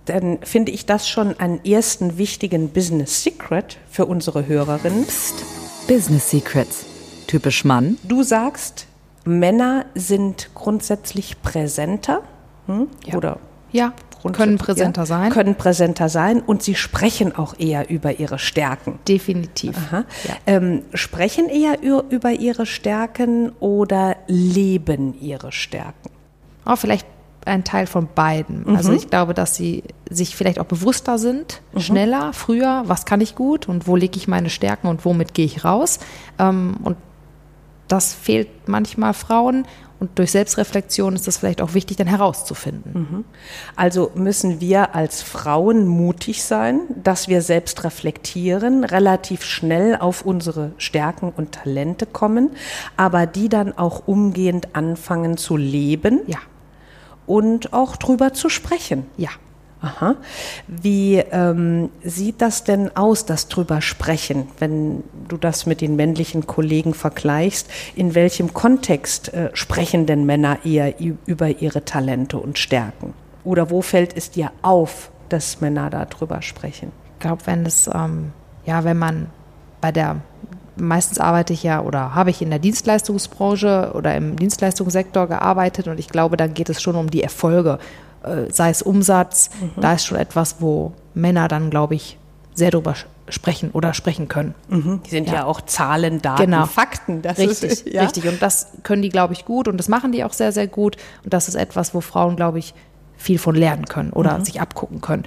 Dann 0.05 0.39
finde 0.41 0.71
ich 0.71 0.85
das 0.85 1.07
schon 1.07 1.39
einen 1.39 1.63
ersten 1.63 2.17
wichtigen 2.17 2.69
Business 2.69 3.23
Secret 3.23 3.77
für 3.91 4.05
unsere 4.05 4.47
Hörerinnen. 4.47 5.05
Business 5.87 6.29
Secrets. 6.31 6.85
Typisch 7.27 7.63
Mann. 7.63 7.97
Du 8.03 8.23
sagst, 8.23 8.87
Männer 9.25 9.85
sind 9.93 10.49
grundsätzlich 10.55 11.41
präsenter 11.41 12.23
hm? 12.65 12.87
Ja. 13.05 13.15
oder 13.15 13.39
Ja, 13.71 13.93
grundsätzlich, 14.21 14.47
können 14.47 14.57
präsenter 14.57 15.01
ja, 15.01 15.05
sein. 15.05 15.31
Können 15.31 15.55
präsenter 15.55 16.09
sein 16.09 16.41
und 16.41 16.63
sie 16.63 16.75
sprechen 16.75 17.35
auch 17.35 17.57
eher 17.59 17.89
über 17.89 18.19
ihre 18.19 18.39
Stärken. 18.39 18.99
Definitiv. 19.07 19.75
Ja. 19.91 20.05
Ähm, 20.45 20.83
sprechen 20.93 21.49
eher 21.49 21.81
über 21.81 22.31
ihre 22.31 22.65
Stärken 22.65 23.51
oder 23.59 24.15
leben 24.27 25.19
ihre 25.19 25.51
Stärken? 25.51 26.09
Oh, 26.65 26.75
vielleicht 26.75 27.07
ein 27.45 27.63
Teil 27.63 27.87
von 27.87 28.07
beiden. 28.13 28.63
Mhm. 28.63 28.75
Also 28.75 28.93
ich 28.93 29.09
glaube, 29.09 29.33
dass 29.33 29.55
sie 29.55 29.83
sich 30.09 30.35
vielleicht 30.35 30.59
auch 30.59 30.65
bewusster 30.65 31.17
sind, 31.17 31.61
schneller, 31.77 32.33
früher, 32.33 32.83
was 32.85 33.05
kann 33.05 33.21
ich 33.21 33.35
gut 33.35 33.67
und 33.67 33.87
wo 33.87 33.95
lege 33.95 34.17
ich 34.17 34.27
meine 34.27 34.49
Stärken 34.49 34.87
und 34.87 35.05
womit 35.05 35.33
gehe 35.33 35.45
ich 35.45 35.63
raus. 35.63 35.99
Ähm, 36.37 36.77
und 36.83 36.97
das 37.87 38.13
fehlt 38.13 38.67
manchmal 38.67 39.13
Frauen 39.13 39.65
und 39.99 40.17
durch 40.17 40.31
Selbstreflexion 40.31 41.15
ist 41.15 41.27
das 41.27 41.37
vielleicht 41.37 41.61
auch 41.61 41.73
wichtig, 41.73 41.97
dann 41.97 42.07
herauszufinden. 42.07 43.25
Also 43.75 44.11
müssen 44.15 44.61
wir 44.61 44.95
als 44.95 45.21
Frauen 45.21 45.87
mutig 45.87 46.43
sein, 46.43 46.81
dass 47.03 47.27
wir 47.27 47.41
selbst 47.41 47.83
reflektieren, 47.83 48.83
relativ 48.83 49.43
schnell 49.43 49.97
auf 49.97 50.21
unsere 50.21 50.71
Stärken 50.77 51.33
und 51.35 51.51
Talente 51.51 52.05
kommen, 52.05 52.51
aber 52.95 53.25
die 53.25 53.49
dann 53.49 53.77
auch 53.77 54.07
umgehend 54.07 54.75
anfangen 54.75 55.37
zu 55.37 55.57
leben 55.57 56.21
Ja, 56.27 56.39
und 57.27 57.73
auch 57.73 57.95
drüber 57.97 58.33
zu 58.33 58.49
sprechen. 58.49 59.05
ja. 59.17 59.29
Aha. 59.81 60.15
Wie 60.67 61.17
ähm, 61.17 61.89
sieht 62.03 62.41
das 62.41 62.65
denn 62.65 62.95
aus, 62.97 63.25
das 63.25 63.47
drüber 63.47 63.81
sprechen, 63.81 64.47
wenn 64.59 65.03
du 65.29 65.37
das 65.37 65.65
mit 65.65 65.79
den 65.79 65.95
männlichen 65.95 66.47
Kollegen 66.47 66.93
vergleichst? 66.93 67.69
In 67.95 68.13
welchem 68.13 68.53
Kontext 68.53 69.33
äh, 69.33 69.51
sprechen 69.53 70.05
denn 70.05 70.25
Männer 70.25 70.59
eher 70.65 70.95
über 70.99 71.61
ihre 71.61 71.85
Talente 71.85 72.37
und 72.37 72.59
Stärken? 72.59 73.13
Oder 73.45 73.69
wo 73.69 73.81
fällt 73.81 74.17
es 74.17 74.31
dir 74.31 74.51
auf, 74.63 75.11
dass 75.29 75.61
Männer 75.61 75.89
darüber 75.89 76.41
sprechen? 76.41 76.91
Ich 77.13 77.19
glaube, 77.21 77.43
wenn 77.45 77.65
es, 77.65 77.89
ähm, 77.93 78.33
ja, 78.65 78.83
wenn 78.83 78.97
man 78.97 79.27
bei 79.79 79.93
der, 79.93 80.17
meistens 80.75 81.19
arbeite 81.19 81.53
ich 81.53 81.63
ja 81.63 81.81
oder 81.81 82.15
habe 82.15 82.31
ich 82.31 82.41
in 82.41 82.49
der 82.49 82.59
Dienstleistungsbranche 82.59 83.91
oder 83.93 84.13
im 84.15 84.35
Dienstleistungssektor 84.35 85.27
gearbeitet 85.27 85.87
und 85.87 85.99
ich 85.99 86.09
glaube, 86.09 86.35
dann 86.35 86.53
geht 86.53 86.67
es 86.67 86.81
schon 86.81 86.97
um 86.97 87.09
die 87.09 87.23
Erfolge 87.23 87.79
sei 88.49 88.69
es 88.69 88.81
Umsatz, 88.81 89.49
mhm. 89.59 89.81
da 89.81 89.93
ist 89.93 90.05
schon 90.05 90.17
etwas, 90.17 90.57
wo 90.59 90.93
Männer 91.13 91.47
dann, 91.47 91.69
glaube 91.69 91.95
ich, 91.95 92.17
sehr 92.53 92.71
drüber 92.71 92.95
sprechen 93.29 93.71
oder 93.71 93.93
sprechen 93.93 94.27
können. 94.27 94.55
Mhm. 94.67 95.01
Die 95.05 95.09
sind 95.09 95.27
ja. 95.27 95.35
ja. 95.35 95.45
auch 95.45 95.61
Zahlen, 95.61 96.21
Daten, 96.21 96.43
genau. 96.43 96.65
Fakten. 96.65 97.21
Das 97.21 97.37
richtig, 97.37 97.71
ist, 97.71 97.87
ja. 97.87 98.01
richtig. 98.01 98.27
Und 98.27 98.41
das 98.41 98.67
können 98.83 99.01
die, 99.01 99.09
glaube 99.09 99.33
ich, 99.33 99.45
gut 99.45 99.67
und 99.67 99.77
das 99.77 99.87
machen 99.87 100.11
die 100.11 100.23
auch 100.23 100.33
sehr, 100.33 100.51
sehr 100.51 100.67
gut. 100.67 100.97
Und 101.23 101.33
das 101.33 101.47
ist 101.47 101.55
etwas, 101.55 101.93
wo 101.93 102.01
Frauen, 102.01 102.35
glaube 102.35 102.59
ich, 102.59 102.73
viel 103.17 103.37
von 103.37 103.55
lernen 103.55 103.85
können 103.85 104.11
oder 104.11 104.37
mhm. 104.37 104.45
sich 104.45 104.61
abgucken 104.61 105.01
können. 105.01 105.23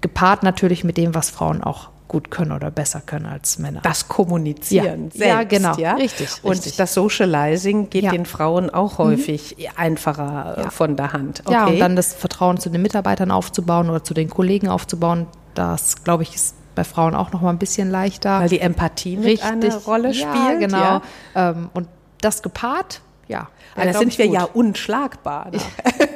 Gepaart 0.00 0.42
natürlich 0.42 0.84
mit 0.84 0.96
dem, 0.96 1.14
was 1.14 1.30
Frauen 1.30 1.62
auch 1.62 1.88
gut 2.08 2.30
können 2.30 2.52
oder 2.52 2.70
besser 2.70 3.02
können 3.04 3.26
als 3.26 3.58
Männer. 3.58 3.80
Das 3.82 4.08
Kommunizieren 4.08 5.10
ja, 5.12 5.18
selbst, 5.18 5.18
ja 5.18 5.42
genau, 5.44 5.76
ja? 5.76 5.94
richtig. 5.94 6.28
Und 6.42 6.52
richtig. 6.52 6.76
das 6.76 6.94
Socializing 6.94 7.90
geht 7.90 8.04
ja. 8.04 8.10
den 8.10 8.26
Frauen 8.26 8.70
auch 8.70 8.98
häufig 8.98 9.56
mhm. 9.58 9.64
einfacher 9.76 10.66
äh, 10.66 10.70
von 10.70 10.96
der 10.96 11.12
Hand. 11.12 11.42
Okay. 11.44 11.52
Ja, 11.52 11.66
und 11.66 11.78
dann 11.78 11.96
das 11.96 12.14
Vertrauen 12.14 12.58
zu 12.58 12.70
den 12.70 12.82
Mitarbeitern 12.82 13.30
aufzubauen 13.30 13.90
oder 13.90 14.04
zu 14.04 14.14
den 14.14 14.30
Kollegen 14.30 14.68
aufzubauen, 14.68 15.26
das, 15.54 16.04
glaube 16.04 16.22
ich, 16.22 16.34
ist 16.34 16.54
bei 16.74 16.84
Frauen 16.84 17.14
auch 17.14 17.32
noch 17.32 17.40
mal 17.40 17.50
ein 17.50 17.58
bisschen 17.58 17.90
leichter. 17.90 18.40
Weil 18.40 18.48
die 18.48 18.60
Empathie 18.60 19.16
Richtig, 19.16 19.44
eine 19.44 19.74
Rolle 19.74 20.14
spielt. 20.14 20.34
Ja, 20.34 20.54
genau. 20.58 20.76
Ja. 20.76 21.02
Ähm, 21.34 21.70
und 21.74 21.88
das 22.20 22.42
gepaart, 22.42 23.00
ja. 23.28 23.48
Ja, 23.76 23.84
da 23.84 23.98
sind 23.98 24.16
wir 24.16 24.26
gut. 24.26 24.34
ja 24.34 24.44
unschlagbar. 24.44 25.50
Ne? 25.50 25.58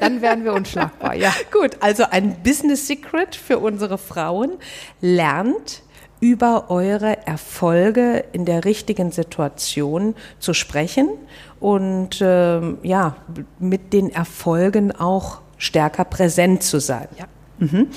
Dann 0.00 0.22
wären 0.22 0.44
wir 0.44 0.54
unschlagbar, 0.54 1.14
ja. 1.14 1.32
gut, 1.52 1.76
also 1.80 2.04
ein 2.10 2.42
Business 2.42 2.86
Secret 2.86 3.36
für 3.36 3.58
unsere 3.58 3.98
Frauen. 3.98 4.52
Lernt 5.00 5.82
über 6.20 6.70
eure 6.70 7.26
Erfolge 7.26 8.24
in 8.32 8.44
der 8.44 8.64
richtigen 8.64 9.10
Situation 9.10 10.14
zu 10.38 10.54
sprechen 10.54 11.08
und 11.58 12.18
ähm, 12.20 12.78
ja, 12.82 13.16
mit 13.58 13.92
den 13.92 14.10
Erfolgen 14.10 14.92
auch 14.94 15.40
stärker 15.56 16.04
präsent 16.04 16.62
zu 16.62 16.78
sein. 16.78 17.08
Ja. 17.18 17.26
Mhm. 17.58 17.88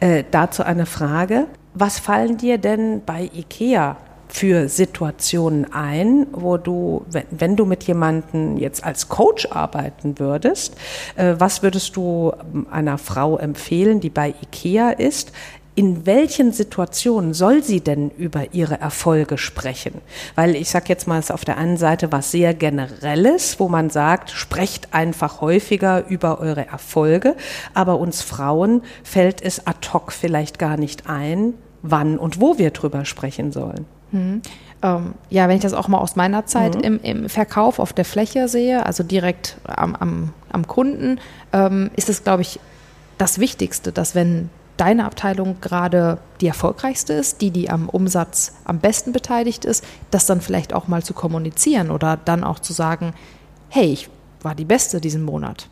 Äh, 0.00 0.24
dazu 0.30 0.62
eine 0.62 0.86
Frage. 0.86 1.46
Was 1.74 1.98
fallen 1.98 2.36
dir 2.36 2.58
denn 2.58 3.02
bei 3.04 3.30
IKEA 3.34 3.96
für 4.32 4.68
Situationen 4.68 5.72
ein, 5.72 6.26
wo 6.32 6.56
du, 6.56 7.04
wenn, 7.30 7.54
du 7.54 7.66
mit 7.66 7.84
jemandem 7.84 8.56
jetzt 8.56 8.82
als 8.82 9.08
Coach 9.08 9.46
arbeiten 9.50 10.18
würdest, 10.18 10.74
äh, 11.16 11.34
was 11.38 11.62
würdest 11.62 11.96
du 11.96 12.32
ähm, 12.54 12.66
einer 12.70 12.96
Frau 12.96 13.36
empfehlen, 13.36 14.00
die 14.00 14.10
bei 14.10 14.34
IKEA 14.42 14.90
ist? 14.90 15.32
in 15.74 16.04
welchen 16.04 16.52
Situationen 16.52 17.32
soll 17.32 17.62
sie 17.62 17.80
denn 17.80 18.10
über 18.10 18.52
ihre 18.52 18.78
Erfolge 18.78 19.38
sprechen? 19.38 20.02
Weil 20.34 20.54
ich 20.54 20.68
sage 20.68 20.84
jetzt 20.88 21.08
mal, 21.08 21.18
es 21.18 21.26
ist 21.26 21.30
auf 21.30 21.46
der 21.46 21.56
einen 21.56 21.78
Seite 21.78 22.12
was 22.12 22.30
sehr 22.30 22.52
Generelles, 22.52 23.58
wo 23.58 23.70
man 23.70 23.88
sagt, 23.88 24.30
sprecht 24.30 24.92
einfach 24.92 25.40
häufiger 25.40 26.06
über 26.06 26.40
eure 26.40 26.66
Erfolge, 26.66 27.36
aber 27.72 27.98
uns 27.98 28.20
Frauen 28.20 28.82
fällt 29.02 29.40
es 29.40 29.66
ad 29.66 29.88
hoc 29.94 30.12
vielleicht 30.12 30.58
gar 30.58 30.76
nicht 30.76 31.08
ein, 31.08 31.54
wann 31.80 32.18
und 32.18 32.38
wo 32.38 32.58
wir 32.58 32.70
drüber 32.70 33.06
sprechen 33.06 33.50
sollen. 33.50 33.86
Mhm. 34.12 34.42
Ähm, 34.82 35.14
ja, 35.30 35.48
wenn 35.48 35.56
ich 35.56 35.62
das 35.62 35.74
auch 35.74 35.88
mal 35.88 35.98
aus 35.98 36.16
meiner 36.16 36.46
Zeit 36.46 36.76
mhm. 36.76 36.82
im, 36.82 37.00
im, 37.00 37.28
Verkauf 37.28 37.78
auf 37.78 37.92
der 37.92 38.04
Fläche 38.04 38.48
sehe, 38.48 38.84
also 38.84 39.02
direkt 39.02 39.56
am, 39.64 39.94
am, 39.94 40.32
am 40.50 40.66
Kunden, 40.66 41.18
ähm, 41.52 41.90
ist 41.96 42.08
es, 42.08 42.24
glaube 42.24 42.42
ich, 42.42 42.60
das 43.18 43.38
Wichtigste, 43.38 43.92
dass 43.92 44.14
wenn 44.14 44.50
deine 44.76 45.04
Abteilung 45.04 45.56
gerade 45.60 46.18
die 46.40 46.48
erfolgreichste 46.48 47.12
ist, 47.12 47.40
die, 47.40 47.50
die 47.50 47.70
am 47.70 47.88
Umsatz 47.88 48.54
am 48.64 48.78
besten 48.78 49.12
beteiligt 49.12 49.64
ist, 49.64 49.84
das 50.10 50.26
dann 50.26 50.40
vielleicht 50.40 50.72
auch 50.72 50.88
mal 50.88 51.02
zu 51.02 51.14
kommunizieren 51.14 51.90
oder 51.90 52.16
dann 52.16 52.42
auch 52.42 52.58
zu 52.58 52.72
sagen, 52.72 53.14
hey, 53.68 53.86
ich 53.86 54.08
war 54.40 54.54
die 54.54 54.64
Beste 54.64 55.00
diesen 55.00 55.22
Monat. 55.22 55.68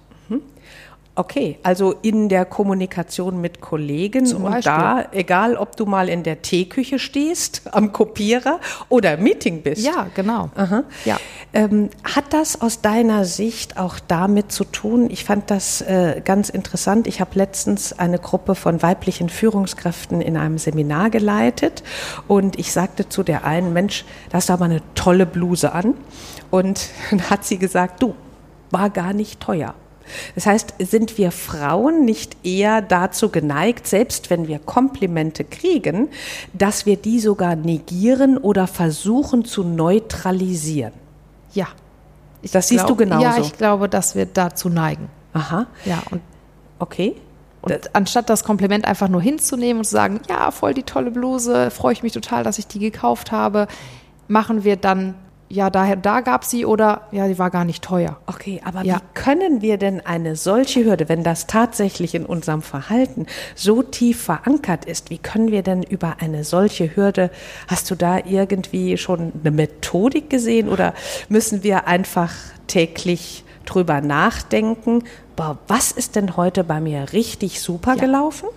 Okay, 1.17 1.59
also 1.64 1.97
in 2.02 2.29
der 2.29 2.45
Kommunikation 2.45 3.40
mit 3.40 3.61
Kollegen 3.61 4.26
Zum 4.26 4.45
und 4.45 4.52
Beispiel. 4.52 4.73
da, 4.73 5.05
egal 5.11 5.57
ob 5.57 5.76
du 5.76 5.85
mal 5.85 6.09
in 6.09 6.23
der 6.23 6.40
Teeküche 6.40 6.99
stehst, 7.00 7.62
am 7.73 7.93
Kopierer 7.93 8.61
oder 8.88 9.14
im 9.14 9.25
Meeting 9.25 9.62
bist. 9.62 9.85
Ja, 9.85 10.07
genau. 10.14 10.50
Aha. 10.55 10.85
Ja. 11.05 11.19
Ähm, 11.52 11.90
hat 12.05 12.33
das 12.33 12.61
aus 12.61 12.81
deiner 12.81 13.25
Sicht 13.25 13.76
auch 13.76 13.99
damit 13.99 14.52
zu 14.52 14.64
tun? 14.64 15.11
Ich 15.11 15.25
fand 15.25 15.50
das 15.50 15.81
äh, 15.83 16.23
ganz 16.25 16.49
interessant. 16.49 17.09
Ich 17.09 17.21
habe 17.21 17.33
letztens 17.35 17.99
eine 17.99 18.21
Gruppe 18.21 18.55
von 18.55 18.81
weiblichen 18.81 19.29
Führungskräften 19.29 20.21
in 20.21 20.37
einem 20.37 20.59
Seminar 20.59 21.11
geleitet 21.11 21.83
und 22.29 22.57
ich 22.57 22.73
sagte 22.73 23.09
zu 23.09 23.25
der 23.25 23.45
einen, 23.45 23.73
Mensch, 23.73 24.05
da 24.31 24.37
hast 24.37 24.49
du 24.49 24.52
aber 24.52 24.67
eine 24.67 24.81
tolle 24.95 25.26
Bluse 25.26 25.73
an. 25.73 25.95
Und 26.50 26.88
dann 27.11 27.29
hat 27.29 27.45
sie 27.45 27.59
gesagt, 27.59 28.00
du, 28.00 28.14
war 28.71 28.90
gar 28.90 29.12
nicht 29.12 29.40
teuer. 29.40 29.75
Das 30.35 30.47
heißt, 30.47 30.75
sind 30.79 31.19
wir 31.19 31.31
Frauen 31.33 32.05
nicht 32.05 32.37
eher 32.45 32.83
dazu 32.83 33.29
geneigt, 33.29 33.87
selbst 33.87 34.31
wenn 34.31 34.49
wir 34.49 34.59
Komplimente 34.59 35.45
kriegen, 35.45 36.09
dass 36.52 36.87
wir 36.87 36.97
die 36.97 37.21
sogar 37.21 37.57
negieren 37.57 38.37
oder 38.38 38.67
versuchen 38.67 39.45
zu 39.45 39.64
neutralisieren? 39.64 40.93
Ja. 41.52 41.69
Ich 42.43 42.52
das 42.52 42.69
siehst 42.69 42.87
glaub, 42.87 42.99
du 42.99 43.05
genauso. 43.05 43.23
Ja, 43.25 43.38
ich 43.38 43.52
glaube, 43.52 43.88
dass 43.88 44.14
wir 44.14 44.26
dazu 44.26 44.69
neigen. 44.69 45.09
Aha. 45.33 45.67
Ja, 45.85 46.02
und 46.11 46.23
okay. 46.79 47.17
Und 47.62 47.73
das 47.73 47.95
anstatt 47.95 48.31
das 48.31 48.45
Kompliment 48.45 48.87
einfach 48.87 49.09
nur 49.09 49.21
hinzunehmen 49.21 49.81
und 49.81 49.85
zu 49.85 49.90
sagen, 49.90 50.21
ja, 50.29 50.50
voll 50.50 50.73
die 50.73 50.83
tolle 50.83 51.11
Bluse, 51.11 51.71
freue 51.71 51.93
ich 51.93 52.02
mich 52.02 52.12
total, 52.12 52.43
dass 52.43 52.59
ich 52.59 52.67
die 52.67 52.79
gekauft 52.79 53.33
habe, 53.33 53.67
machen 54.29 54.64
wir 54.64 54.76
dann 54.76 55.14
ja, 55.52 55.69
daher, 55.69 55.97
da 55.97 56.21
gab 56.21 56.45
sie 56.45 56.64
oder 56.64 57.09
ja, 57.11 57.26
die 57.26 57.37
war 57.37 57.50
gar 57.50 57.64
nicht 57.64 57.83
teuer. 57.83 58.19
Okay, 58.26 58.62
aber 58.64 58.83
ja. 58.83 58.97
wie 58.97 59.00
können 59.14 59.62
wir 59.62 59.78
denn 59.78 60.00
eine 60.07 60.37
solche 60.37 60.85
Hürde, 60.85 61.09
wenn 61.09 61.25
das 61.25 61.49
tatsächlich 61.49 62.14
in 62.14 62.25
unserem 62.25 62.62
Verhalten 62.62 63.26
so 63.57 63.83
tief 63.83 64.23
verankert 64.23 64.85
ist, 64.85 65.11
wie 65.11 65.19
können 65.19 65.50
wir 65.50 65.62
denn 65.62 65.83
über 65.83 66.19
eine 66.21 66.45
solche 66.45 66.95
Hürde, 66.95 67.33
hast 67.66 67.90
du 67.90 67.97
da 67.97 68.19
irgendwie 68.19 68.97
schon 68.97 69.33
eine 69.40 69.50
Methodik 69.50 70.30
gesehen 70.30 70.69
oder 70.69 70.95
müssen 71.28 71.64
wir 71.64 71.88
einfach 71.88 72.33
täglich 72.69 73.42
drüber 73.66 74.00
nachdenken, 74.00 75.02
boah, 75.35 75.59
was 75.66 75.90
ist 75.90 76.14
denn 76.14 76.37
heute 76.37 76.62
bei 76.62 76.80
mir 76.80 77.12
richtig 77.12 77.61
super 77.61 77.95
ja. 77.95 78.00
gelaufen? 78.00 78.49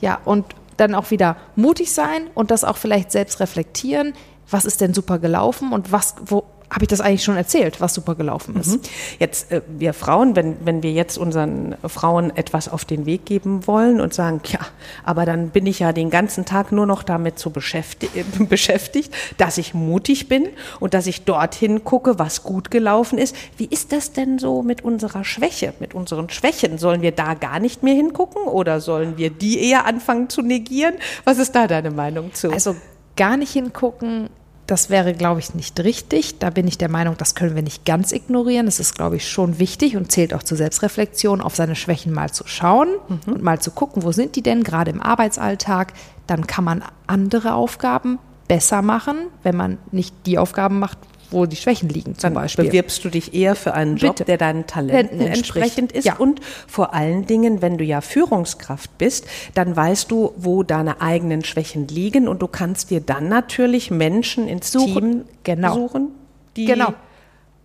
Ja, 0.00 0.18
und 0.24 0.44
dann 0.76 0.96
auch 0.96 1.12
wieder 1.12 1.36
mutig 1.54 1.92
sein 1.92 2.26
und 2.34 2.50
das 2.50 2.64
auch 2.64 2.76
vielleicht 2.76 3.12
selbst 3.12 3.38
reflektieren 3.38 4.14
was 4.50 4.64
ist 4.64 4.80
denn 4.80 4.94
super 4.94 5.18
gelaufen 5.18 5.72
und 5.72 5.92
was, 5.92 6.14
wo 6.24 6.44
habe 6.72 6.84
ich 6.84 6.88
das 6.88 7.00
eigentlich 7.00 7.22
schon 7.22 7.36
erzählt, 7.36 7.80
was 7.80 7.92
super 7.92 8.14
gelaufen 8.14 8.56
ist. 8.56 8.76
Mhm. 8.76 8.80
Jetzt, 9.18 9.52
äh, 9.52 9.60
wir 9.68 9.92
Frauen, 9.92 10.34
wenn, 10.36 10.56
wenn 10.64 10.82
wir 10.82 10.92
jetzt 10.92 11.18
unseren 11.18 11.76
Frauen 11.86 12.34
etwas 12.34 12.68
auf 12.68 12.84
den 12.86 13.04
Weg 13.04 13.26
geben 13.26 13.66
wollen 13.66 14.00
und 14.00 14.14
sagen, 14.14 14.40
ja, 14.46 14.60
aber 15.04 15.26
dann 15.26 15.50
bin 15.50 15.66
ich 15.66 15.80
ja 15.80 15.92
den 15.92 16.08
ganzen 16.08 16.46
Tag 16.46 16.72
nur 16.72 16.86
noch 16.86 17.02
damit 17.02 17.38
zu 17.38 17.50
beschäftigt, 17.50 18.12
beschäftigt, 18.48 19.14
dass 19.36 19.58
ich 19.58 19.74
mutig 19.74 20.28
bin 20.28 20.48
und 20.80 20.94
dass 20.94 21.06
ich 21.06 21.24
dorthin 21.24 21.84
gucke, 21.84 22.18
was 22.18 22.42
gut 22.42 22.70
gelaufen 22.70 23.18
ist. 23.18 23.36
Wie 23.58 23.66
ist 23.66 23.92
das 23.92 24.12
denn 24.12 24.38
so 24.38 24.62
mit 24.62 24.82
unserer 24.82 25.24
Schwäche, 25.24 25.74
mit 25.78 25.92
unseren 25.92 26.30
Schwächen? 26.30 26.78
Sollen 26.78 27.02
wir 27.02 27.12
da 27.12 27.34
gar 27.34 27.60
nicht 27.60 27.82
mehr 27.82 27.94
hingucken 27.94 28.44
oder 28.44 28.80
sollen 28.80 29.18
wir 29.18 29.28
die 29.28 29.68
eher 29.68 29.84
anfangen 29.84 30.30
zu 30.30 30.40
negieren? 30.40 30.94
Was 31.24 31.36
ist 31.36 31.54
da 31.54 31.66
deine 31.66 31.90
Meinung 31.90 32.32
zu? 32.32 32.50
Also 32.50 32.76
gar 33.16 33.36
nicht 33.36 33.52
hingucken 33.52 34.28
das 34.66 34.90
wäre, 34.90 35.12
glaube 35.12 35.40
ich, 35.40 35.54
nicht 35.54 35.78
richtig. 35.80 36.38
Da 36.38 36.50
bin 36.50 36.68
ich 36.68 36.78
der 36.78 36.88
Meinung, 36.88 37.16
das 37.18 37.34
können 37.34 37.54
wir 37.54 37.62
nicht 37.62 37.84
ganz 37.84 38.12
ignorieren. 38.12 38.66
Es 38.66 38.80
ist, 38.80 38.94
glaube 38.94 39.16
ich, 39.16 39.28
schon 39.28 39.58
wichtig 39.58 39.96
und 39.96 40.12
zählt 40.12 40.32
auch 40.32 40.42
zur 40.42 40.56
Selbstreflexion, 40.56 41.40
auf 41.40 41.56
seine 41.56 41.74
Schwächen 41.74 42.12
mal 42.12 42.30
zu 42.30 42.46
schauen 42.46 42.88
mhm. 43.08 43.34
und 43.34 43.42
mal 43.42 43.60
zu 43.60 43.72
gucken, 43.72 44.02
wo 44.02 44.12
sind 44.12 44.36
die 44.36 44.42
denn 44.42 44.62
gerade 44.62 44.90
im 44.90 45.02
Arbeitsalltag. 45.02 45.92
Dann 46.26 46.46
kann 46.46 46.64
man 46.64 46.84
andere 47.06 47.54
Aufgaben 47.54 48.18
besser 48.48 48.82
machen, 48.82 49.26
wenn 49.42 49.56
man 49.56 49.78
nicht 49.90 50.14
die 50.26 50.38
Aufgaben 50.38 50.78
macht, 50.78 50.98
wo 51.32 51.46
die 51.46 51.56
Schwächen 51.56 51.88
liegen 51.88 52.14
zum 52.16 52.34
Dann 52.34 52.34
Beispiel. 52.34 52.66
bewirbst 52.66 53.04
du 53.04 53.08
dich 53.08 53.34
eher 53.34 53.54
für 53.54 53.74
einen 53.74 53.96
Job, 53.96 54.16
Bitte. 54.16 54.24
der 54.24 54.38
deinen 54.38 54.66
Talenten 54.66 55.20
entsprechend 55.20 55.92
ist. 55.92 56.04
Ja. 56.04 56.16
Und 56.16 56.40
vor 56.66 56.94
allen 56.94 57.26
Dingen, 57.26 57.62
wenn 57.62 57.78
du 57.78 57.84
ja 57.84 58.00
Führungskraft 58.00 58.96
bist, 58.98 59.26
dann 59.54 59.74
weißt 59.74 60.10
du, 60.10 60.32
wo 60.36 60.62
deine 60.62 61.00
eigenen 61.00 61.44
Schwächen 61.44 61.88
liegen 61.88 62.28
und 62.28 62.42
du 62.42 62.48
kannst 62.48 62.90
dir 62.90 63.00
dann 63.00 63.28
natürlich 63.28 63.90
Menschen 63.90 64.48
ins 64.48 64.70
suchen. 64.70 64.94
Team 64.94 65.24
genau. 65.44 65.74
suchen, 65.74 66.08
die 66.56 66.66
genau 66.66 66.94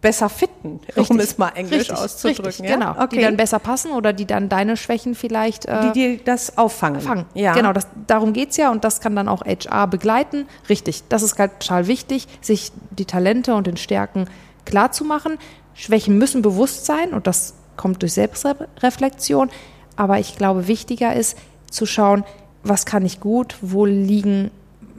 besser 0.01 0.29
fitten, 0.29 0.79
richtig. 0.87 1.09
um 1.09 1.19
es 1.19 1.37
mal 1.37 1.49
englisch 1.49 1.89
richtig, 1.89 1.97
auszudrücken. 1.97 2.45
Richtig, 2.45 2.69
ja? 2.69 2.75
Genau, 2.75 2.91
okay. 2.91 3.17
die 3.17 3.21
dann 3.21 3.37
besser 3.37 3.59
passen 3.59 3.91
oder 3.91 4.13
die 4.13 4.25
dann 4.25 4.47
deine 4.47 4.77
Schwächen 4.77 5.15
vielleicht... 5.15 5.65
Äh, 5.65 5.91
die, 5.91 6.17
die 6.17 6.23
das 6.23 6.57
auffangen. 6.57 7.01
Fangen. 7.01 7.25
Ja. 7.33 7.53
Genau, 7.53 7.73
das, 7.73 7.87
darum 8.05 8.33
geht 8.33 8.51
es 8.51 8.57
ja 8.57 8.71
und 8.71 8.83
das 8.83 9.01
kann 9.01 9.15
dann 9.15 9.27
auch 9.27 9.43
HR 9.43 9.87
begleiten. 9.87 10.45
Richtig, 10.69 11.03
das 11.09 11.23
ist 11.23 11.39
halt 11.39 11.59
total 11.59 11.87
wichtig, 11.87 12.27
sich 12.41 12.71
die 12.91 13.05
Talente 13.05 13.55
und 13.55 13.65
den 13.65 13.77
Stärken 13.77 14.29
klar 14.65 14.91
zu 14.91 15.03
machen. 15.03 15.37
Schwächen 15.73 16.17
müssen 16.17 16.41
bewusst 16.41 16.85
sein 16.85 17.13
und 17.13 17.25
das 17.27 17.55
kommt 17.75 18.01
durch 18.01 18.13
Selbstreflexion. 18.13 19.49
Aber 19.95 20.19
ich 20.19 20.37
glaube, 20.37 20.67
wichtiger 20.67 21.15
ist 21.15 21.37
zu 21.71 21.85
schauen, 21.85 22.23
was 22.63 22.85
kann 22.85 23.05
ich 23.05 23.19
gut, 23.19 23.55
wo 23.61 23.85
liegen 23.85 24.51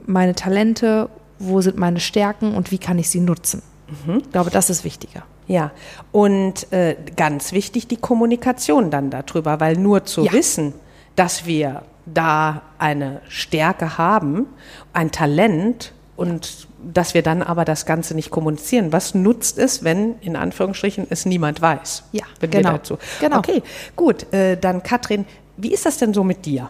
meine 0.05 0.35
Talente, 0.35 1.09
wo 1.37 1.61
sind 1.61 1.77
meine 1.77 1.99
Stärken 1.99 2.55
und 2.55 2.71
wie 2.71 2.79
kann 2.79 2.99
ich 2.99 3.09
sie 3.09 3.21
nutzen. 3.21 3.61
Mhm. 4.05 4.19
Ich 4.19 4.31
glaube, 4.31 4.49
das 4.49 4.69
ist 4.69 4.83
wichtiger. 4.83 5.23
Ja, 5.47 5.71
und 6.11 6.71
äh, 6.71 6.95
ganz 7.15 7.51
wichtig 7.51 7.87
die 7.87 7.97
Kommunikation 7.97 8.91
dann 8.91 9.09
darüber, 9.09 9.59
weil 9.59 9.75
nur 9.75 10.05
zu 10.05 10.23
Ja. 10.23 10.31
wissen, 10.31 10.73
dass 11.15 11.45
wir 11.45 11.83
da 12.05 12.61
eine 12.77 13.21
Stärke 13.27 13.97
haben, 13.97 14.47
ein 14.93 15.11
Talent 15.11 15.93
und 16.15 16.67
dass 16.81 17.13
wir 17.13 17.23
dann 17.23 17.41
aber 17.43 17.65
das 17.65 17.85
Ganze 17.85 18.13
nicht 18.15 18.29
kommunizieren. 18.29 18.91
Was 18.93 19.15
nutzt 19.15 19.57
es, 19.57 19.83
wenn 19.83 20.15
in 20.21 20.35
Anführungsstrichen 20.35 21.07
es 21.09 21.25
niemand 21.25 21.61
weiß? 21.61 22.03
Ja, 22.11 22.23
wenn 22.39 22.51
genau. 22.51 22.69
Wir 22.69 22.77
dazu. 22.77 22.97
Genau. 23.19 23.37
Okay, 23.39 23.61
gut. 23.95 24.31
Äh, 24.33 24.57
dann 24.57 24.81
Katrin, 24.83 25.25
wie 25.57 25.73
ist 25.73 25.85
das 25.85 25.97
denn 25.97 26.13
so 26.13 26.23
mit 26.23 26.45
dir? 26.45 26.69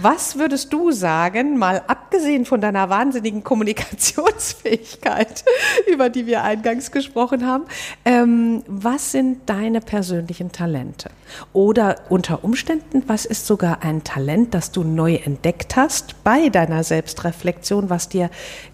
Was 0.00 0.38
würdest 0.38 0.72
du 0.72 0.90
sagen, 0.90 1.58
mal 1.58 1.82
abgesehen 1.86 2.44
von 2.44 2.60
deiner 2.60 2.88
wahnsinnigen 2.88 3.44
Kommunikationsfähigkeit, 3.44 5.44
über 5.92 6.08
die 6.08 6.26
wir 6.26 6.42
eingangs 6.42 6.90
gesprochen 6.90 7.46
haben, 7.46 7.64
ähm, 8.04 8.62
was 8.66 9.12
sind 9.12 9.48
deine 9.48 9.80
persönlichen 9.80 10.52
Talente? 10.52 11.10
Oder 11.52 11.96
unter 12.08 12.44
Umständen, 12.44 13.04
was 13.06 13.24
ist 13.24 13.46
sogar 13.46 13.82
ein 13.82 14.04
Talent, 14.04 14.54
das 14.54 14.72
du 14.72 14.84
neu 14.84 15.14
entdeckt 15.14 15.76
hast 15.76 16.22
bei 16.24 16.48
deiner 16.48 16.84
Selbstreflexion, 16.84 17.90
was 17.90 18.08
dir 18.08 18.30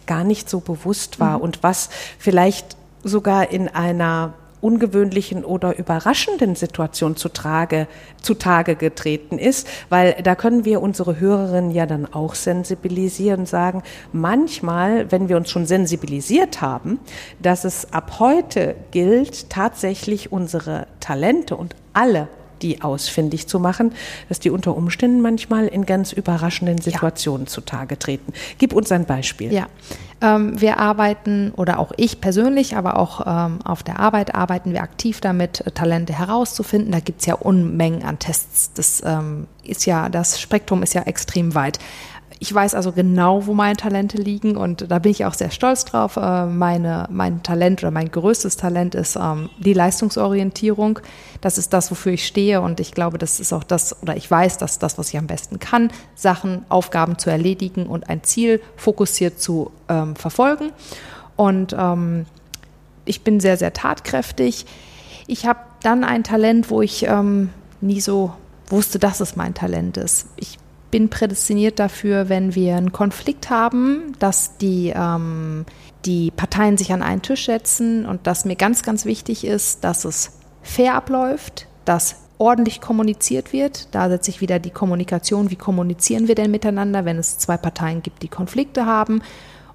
gar 0.07 0.25
nicht 0.25 0.49
so 0.49 0.61
bewusst 0.61 1.21
war 1.21 1.40
und 1.40 1.62
was 1.62 1.90
vielleicht 2.18 2.76
sogar 3.04 3.50
in 3.50 3.68
einer 3.68 4.35
ungewöhnlichen 4.61 5.45
oder 5.45 5.79
überraschenden 5.79 6.55
Situation 6.55 7.17
zutage, 7.17 7.87
zutage 8.23 8.77
getreten 8.77 9.38
ist, 9.38 9.69
weil 9.88 10.17
da 10.23 10.35
können 10.35 10.65
wir 10.65 10.83
unsere 10.83 11.21
Hörerinnen 11.21 11.71
ja 11.71 11.87
dann 11.87 12.12
auch 12.12 12.35
sensibilisieren 12.35 13.41
und 13.41 13.47
sagen, 13.47 13.83
manchmal, 14.12 15.11
wenn 15.11 15.29
wir 15.29 15.37
uns 15.37 15.50
schon 15.50 15.67
sensibilisiert 15.67 16.61
haben, 16.61 16.99
dass 17.41 17.65
es 17.65 17.93
ab 17.93 18.19
heute 18.19 18.75
gilt, 18.91 19.50
tatsächlich 19.50 20.33
unsere 20.33 20.87
Talente 21.00 21.57
und 21.57 21.75
alle 21.93 22.29
die 22.62 22.83
ausfindig 22.83 23.47
zu 23.47 23.61
machen, 23.61 23.93
dass 24.29 24.41
die 24.41 24.50
unter 24.50 24.77
Umständen 24.77 25.21
manchmal 25.21 25.69
in 25.69 25.87
ganz 25.87 26.12
überraschenden 26.12 26.79
Situationen 26.79 27.47
zutage 27.47 27.99
treten. 27.99 28.33
Gib 28.59 28.73
uns 28.73 28.93
ein 28.93 29.05
Beispiel. 29.05 29.53
Ja, 29.53 29.67
wir 30.60 30.78
arbeiten 30.78 31.52
oder 31.56 31.78
auch 31.78 31.92
ich 31.96 32.20
persönlich, 32.20 32.76
aber 32.76 32.98
auch 32.98 33.20
ähm, 33.26 33.60
auf 33.64 33.82
der 33.82 34.00
Arbeit 34.00 34.34
arbeiten 34.34 34.72
wir 34.72 34.82
aktiv 34.82 35.20
damit, 35.20 35.60
äh, 35.66 35.70
Talente 35.70 36.12
herauszufinden. 36.12 36.90
Da 36.90 37.00
gibt 37.00 37.20
es 37.20 37.26
ja 37.26 37.34
Unmengen 37.34 38.02
an 38.02 38.18
Tests. 38.18 38.72
Das 38.72 39.02
ähm, 39.04 39.46
ist 39.62 39.87
ja, 39.87 40.08
das 40.08 40.40
Spektrum 40.40 40.82
ist 40.82 40.94
ja 40.94 41.02
extrem 41.02 41.54
weit. 41.54 41.78
Ich 42.40 42.54
weiß 42.54 42.75
also 42.75 42.92
genau, 42.92 43.47
wo 43.47 43.54
meine 43.54 43.76
Talente 43.76 44.16
liegen 44.16 44.57
und 44.57 44.90
da 44.90 45.00
bin 45.00 45.11
ich 45.11 45.25
auch 45.25 45.35
sehr 45.35 45.50
stolz 45.50 45.85
drauf. 45.85 46.16
Äh, 46.16 46.47
meine, 46.47 47.09
mein 47.11 47.42
Talent 47.42 47.83
oder 47.83 47.90
mein 47.90 48.11
größtes 48.11 48.57
Talent 48.57 48.95
ist 48.95 49.16
ähm, 49.16 49.50
die 49.59 49.73
Leistungsorientierung. 49.73 51.00
Das 51.40 51.59
ist 51.59 51.73
das, 51.73 51.90
wofür 51.90 52.12
ich 52.12 52.26
stehe 52.26 52.61
und 52.61 52.78
ich 52.78 52.92
glaube, 52.92 53.18
das 53.18 53.40
ist 53.40 53.52
auch 53.52 53.64
das, 53.64 54.02
oder 54.02 54.16
ich 54.16 54.30
weiß, 54.30 54.59
dass 54.59 54.78
das, 54.78 54.99
was 54.99 55.09
ich 55.09 55.18
am 55.18 55.26
besten 55.26 55.59
kann, 55.59 55.90
Sachen, 56.14 56.64
Aufgaben 56.68 57.18
zu 57.18 57.28
erledigen 57.28 57.87
und 57.87 58.09
ein 58.09 58.23
Ziel 58.23 58.61
fokussiert 58.76 59.40
zu 59.40 59.73
ähm, 59.88 60.14
verfolgen. 60.14 60.71
Und 61.35 61.75
ähm, 61.76 62.26
ich 63.04 63.23
bin 63.23 63.40
sehr, 63.40 63.57
sehr 63.57 63.73
tatkräftig. 63.73 64.66
Ich 65.26 65.47
habe 65.47 65.61
dann 65.83 66.04
ein 66.04 66.23
Talent, 66.23 66.71
wo 66.71 66.83
ich 66.83 67.04
ähm, 67.04 67.50
nie 67.80 68.00
so 68.00 68.33
wusste, 68.68 69.00
dass 69.00 69.21
es 69.21 69.35
mein 69.35 69.54
Talent 69.54 69.97
ist. 69.97 70.26
Ich 70.37 70.59
bin 70.90 71.09
prädestiniert 71.09 71.78
dafür, 71.78 72.28
wenn 72.28 72.54
wir 72.54 72.76
einen 72.76 72.92
Konflikt 72.92 73.50
haben, 73.50 74.12
dass 74.18 74.57
die, 74.59 74.92
ähm, 74.95 75.66
die 76.04 76.30
Parteien 76.30 76.76
sich 76.76 76.92
an 76.92 77.02
einen 77.02 77.23
Tisch 77.23 77.47
setzen 77.47 78.07
und 78.07 78.26
dass 78.26 78.45
mir 78.45 78.57
ganz, 78.57 78.83
ganz 78.83 79.04
wichtig 79.04 79.45
ist, 79.45 79.85
dass 79.85 80.04
es 80.04 80.38
fair 80.62 80.95
abläuft, 80.95 81.66
dass 81.85 82.16
ordentlich 82.38 82.80
kommuniziert 82.80 83.52
wird. 83.52 83.88
Da 83.95 84.09
setze 84.09 84.30
ich 84.30 84.40
wieder 84.40 84.59
die 84.59 84.71
Kommunikation. 84.71 85.50
Wie 85.50 85.57
kommunizieren 85.57 86.28
wir 86.28 86.35
denn 86.35 86.50
miteinander, 86.50 87.04
wenn 87.04 87.18
es 87.18 87.38
zwei 87.38 87.57
Parteien 87.57 88.02
gibt, 88.02 88.23
die 88.23 88.28
Konflikte 88.28 88.87
haben? 88.87 89.22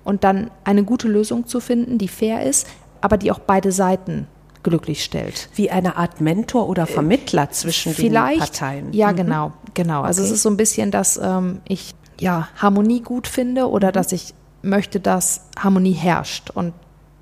Und 0.04 0.24
dann 0.24 0.50
eine 0.64 0.84
gute 0.84 1.08
Lösung 1.08 1.48
zu 1.48 1.60
finden, 1.60 1.98
die 1.98 2.08
fair 2.08 2.44
ist, 2.44 2.68
aber 3.02 3.18
die 3.18 3.32
auch 3.32 3.40
beide 3.40 3.72
Seiten 3.72 4.28
glücklich 4.64 5.04
stellt. 5.04 5.50
Wie 5.56 5.70
eine 5.70 5.98
Art 5.98 6.22
Mentor 6.22 6.68
oder 6.70 6.88
Vermittler 6.88 7.52
zwischen 7.52 7.94
Vielleicht, 7.94 8.34
den 8.34 8.40
Parteien. 8.40 8.94
Ja, 8.94 9.12
genau, 9.12 9.52
genau. 9.74 10.02
Also 10.02 10.22
es 10.22 10.28
Okay. 10.30 10.36
ist 10.36 10.44
so 10.44 10.50
ein 10.50 10.58
bisschen, 10.58 10.90
dass 10.92 11.18
ähm, 11.22 11.60
ich 11.68 11.94
ja 12.20 12.48
Harmonie 12.58 13.02
gut 13.02 13.28
finde 13.28 13.70
oder 13.70 13.90
Mhm. 13.90 13.94
dass 13.94 14.12
ich 14.12 14.34
möchte, 14.62 15.00
dass 15.00 15.42
Harmonie 15.60 15.92
herrscht. 15.94 16.50
Und 16.50 16.74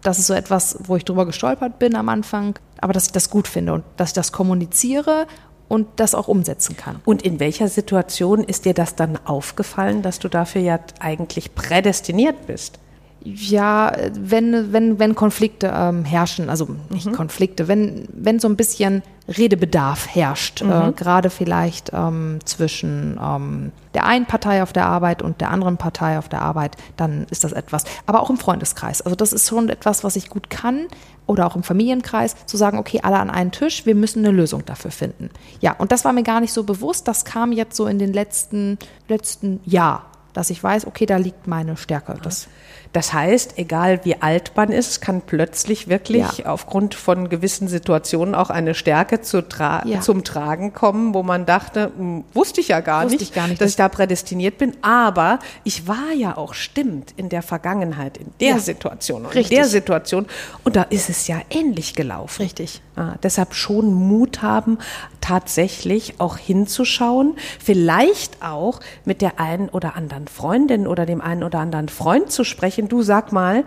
das 0.04 0.20
ist 0.20 0.28
so 0.28 0.34
etwas, 0.34 0.78
wo 0.84 0.96
ich 0.96 1.06
drüber 1.06 1.26
gestolpert 1.26 1.80
bin 1.80 1.96
am 1.96 2.10
Anfang, 2.10 2.58
aber 2.80 2.94
dass 2.94 3.08
ich 3.08 3.12
das 3.12 3.30
gut 3.30 3.48
finde 3.48 3.74
und 3.74 3.84
dass 3.98 4.10
ich 4.10 4.14
das 4.14 4.32
kommuniziere 4.32 5.28
und 5.68 5.88
das 5.96 6.14
auch 6.16 6.28
umsetzen 6.28 6.76
kann. 6.76 7.00
Und 7.06 7.22
in 7.22 7.40
welcher 7.40 7.68
Situation 7.70 8.44
ist 8.44 8.66
dir 8.66 8.74
das 8.74 8.96
dann 8.96 9.18
aufgefallen, 9.26 10.02
dass 10.02 10.20
du 10.20 10.28
dafür 10.28 10.62
ja 10.62 10.80
eigentlich 11.00 11.56
prädestiniert 11.56 12.46
bist? 12.46 12.78
Ja, 13.24 13.96
wenn, 14.20 14.74
wenn, 14.74 14.98
wenn 14.98 15.14
Konflikte 15.14 15.72
ähm, 15.74 16.06
herrschen, 16.06 16.50
also 16.50 16.70
nicht 16.90 17.12
Konflikte, 17.14 17.68
wenn, 17.68 18.08
wenn 18.12 18.40
so 18.40 18.48
ein 18.48 18.56
bisschen 18.56 19.04
Redebedarf 19.28 20.08
herrscht, 20.08 20.62
äh, 20.62 20.92
gerade 20.96 21.30
vielleicht 21.30 21.92
ähm, 21.94 22.40
zwischen 22.46 23.20
ähm, 23.24 23.72
der 23.94 24.06
einen 24.06 24.26
Partei 24.26 24.64
auf 24.64 24.74
der 24.74 24.88
Arbeit 24.88 25.22
und 25.22 25.40
der 25.40 25.52
anderen 25.52 25.78
Partei 25.78 26.18
auf 26.18 26.30
der 26.30 26.42
Arbeit, 26.42 26.78
dann 26.98 27.28
ist 27.30 27.44
das 27.44 27.52
etwas. 27.52 27.84
Aber 28.08 28.22
auch 28.22 28.30
im 28.32 28.38
Freundeskreis. 28.38 29.02
Also 29.02 29.16
das 29.16 29.34
ist 29.34 29.48
schon 29.48 29.70
etwas, 29.70 30.04
was 30.04 30.16
ich 30.16 30.30
gut 30.30 30.50
kann 30.50 30.88
oder 31.28 31.46
auch 31.46 31.56
im 31.56 31.64
Familienkreis, 31.64 32.36
zu 32.46 32.58
sagen, 32.58 32.78
okay, 32.78 33.02
alle 33.04 33.20
an 33.20 33.30
einen 33.30 33.52
Tisch, 33.52 33.86
wir 33.86 33.96
müssen 33.96 34.26
eine 34.26 34.36
Lösung 34.36 34.66
dafür 34.66 34.92
finden. 34.92 35.30
Ja, 35.62 35.74
und 35.74 35.92
das 35.92 36.04
war 36.04 36.14
mir 36.14 36.24
gar 36.24 36.42
nicht 36.42 36.54
so 36.54 36.64
bewusst. 36.64 37.08
Das 37.08 37.24
kam 37.24 37.52
jetzt 37.52 37.76
so 37.76 37.86
in 37.86 38.00
den 38.00 38.14
letzten, 38.14 38.78
letzten 39.08 39.62
Jahr, 39.64 40.11
dass 40.34 40.50
ich 40.50 40.64
weiß, 40.64 40.88
okay, 40.88 41.06
da 41.06 41.18
liegt 41.18 41.48
meine 41.48 41.78
Stärke. 41.78 42.18
Das 42.22 42.48
Das 42.94 43.14
heißt, 43.14 43.54
egal 43.58 44.02
wie 44.04 44.22
alt 44.22 44.52
man 44.58 44.70
ist, 44.70 45.00
kann 45.00 45.22
plötzlich 45.22 45.88
wirklich 45.88 46.40
Ja. 46.40 46.48
aufgrund 46.48 46.94
von 46.94 47.30
gewissen 47.30 47.70
Situationen 47.70 48.36
auch 48.36 48.50
eine 48.50 48.74
Stärke 48.76 49.22
zu 49.22 49.48
tra 49.48 49.82
Ja. 49.88 50.02
zum 50.02 50.26
Tragen 50.26 50.74
kommen, 50.74 51.14
wo 51.14 51.24
man 51.24 51.46
dachte, 51.46 51.90
hm, 51.96 52.26
wusste 52.34 52.60
ich 52.60 52.68
ja 52.68 52.82
gar 52.82 53.06
Wusste 53.06 53.20
nicht, 53.20 53.30
ich 53.30 53.34
gar 53.34 53.48
nicht, 53.48 53.62
dass 53.62 53.68
dass- 53.68 53.70
ich 53.72 53.76
da 53.78 53.88
prädestiniert 53.88 54.58
bin. 54.58 54.76
Aber 54.82 55.40
ich 55.64 55.88
war 55.88 56.12
ja 56.14 56.36
auch 56.36 56.54
stimmt 56.54 57.14
in 57.16 57.30
der 57.30 57.44
Vergangenheit, 57.44 58.18
in 58.18 58.34
der 58.42 58.50
Ja. 58.56 58.60
Situation, 58.60 59.22
und 59.22 59.32
in 59.32 59.38
Richtig. 59.38 59.58
der 59.58 59.68
Situation. 59.68 60.26
Und 60.66 60.76
da 60.76 60.82
ist 60.84 61.10
es 61.10 61.28
ja 61.30 61.38
ähnlich 61.50 61.94
gelaufen. 61.96 62.42
Richtig. 62.42 62.82
Ah, 63.02 63.16
deshalb 63.24 63.56
schon 63.56 63.96
Mut 63.96 64.44
haben, 64.44 64.78
tatsächlich 65.22 66.20
auch 66.20 66.38
hinzuschauen, 66.38 67.34
vielleicht 67.60 68.44
auch 68.44 68.80
mit 69.06 69.22
der 69.22 69.40
einen 69.40 69.70
oder 69.70 69.96
anderen 69.96 70.28
Freundin 70.28 70.86
oder 70.86 71.08
dem 71.08 71.20
einen 71.20 71.42
oder 71.42 71.58
anderen 71.58 71.90
Freund 71.90 72.32
zu 72.32 72.44
sprechen. 72.44 72.90
Du 72.90 73.02
sag 73.02 73.32
mal, 73.32 73.64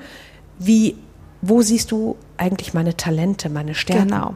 wie, 0.61 0.97
wo 1.43 1.63
siehst 1.63 1.91
du 1.91 2.17
eigentlich 2.37 2.75
meine 2.75 2.97
Talente, 2.97 3.49
meine 3.49 3.75
Stärken? 3.75 4.07
Genau. 4.09 4.35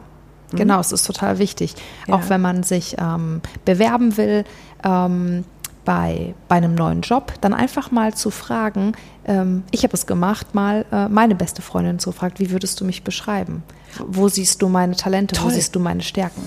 Genau, 0.51 0.79
es 0.81 0.91
ist 0.91 1.05
total 1.05 1.39
wichtig. 1.39 1.75
Ja. 2.07 2.15
Auch 2.15 2.27
wenn 2.27 2.41
man 2.41 2.63
sich 2.63 2.97
ähm, 2.99 3.41
bewerben 3.63 4.17
will 4.17 4.43
ähm, 4.83 5.45
bei, 5.85 6.33
bei 6.49 6.55
einem 6.55 6.75
neuen 6.75 7.01
Job, 7.01 7.33
dann 7.39 7.53
einfach 7.53 7.91
mal 7.91 8.15
zu 8.15 8.31
fragen, 8.31 8.93
ähm, 9.25 9.63
ich 9.71 9.83
habe 9.83 9.93
es 9.93 10.07
gemacht, 10.07 10.55
mal 10.55 10.85
äh, 10.91 11.07
meine 11.07 11.35
beste 11.35 11.61
Freundin 11.61 11.99
zu 11.99 12.11
fragen, 12.11 12.33
wie 12.39 12.51
würdest 12.51 12.81
du 12.81 12.85
mich 12.85 13.03
beschreiben? 13.03 13.63
Wo 14.07 14.27
siehst 14.29 14.61
du 14.61 14.69
meine 14.69 14.95
Talente, 14.95 15.35
wo 15.37 15.43
Toll. 15.43 15.51
siehst 15.51 15.75
du 15.75 15.79
meine 15.79 16.01
Stärken? 16.01 16.41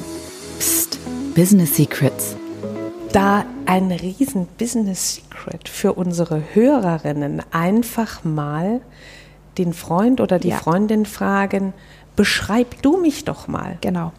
Psst, 0.59 0.99
Business 1.35 1.77
Secrets. 1.77 2.37
Da 3.13 3.45
ein 3.67 3.91
riesen 3.93 4.47
Business 4.59 5.17
Secret 5.17 5.69
für 5.69 5.93
unsere 5.95 6.43
Hörerinnen 6.55 7.43
einfach 7.51 8.25
mal 8.25 8.81
den 9.59 9.75
Freund 9.75 10.21
oder 10.21 10.39
die 10.39 10.49
Ja. 10.49 10.57
Freundin 10.57 11.05
fragen, 11.05 11.75
beschreib 12.17 12.81
du 12.83 12.97
mich 12.97 13.25
doch 13.25 13.49
mal. 13.49 13.77
Genau. 13.83 14.13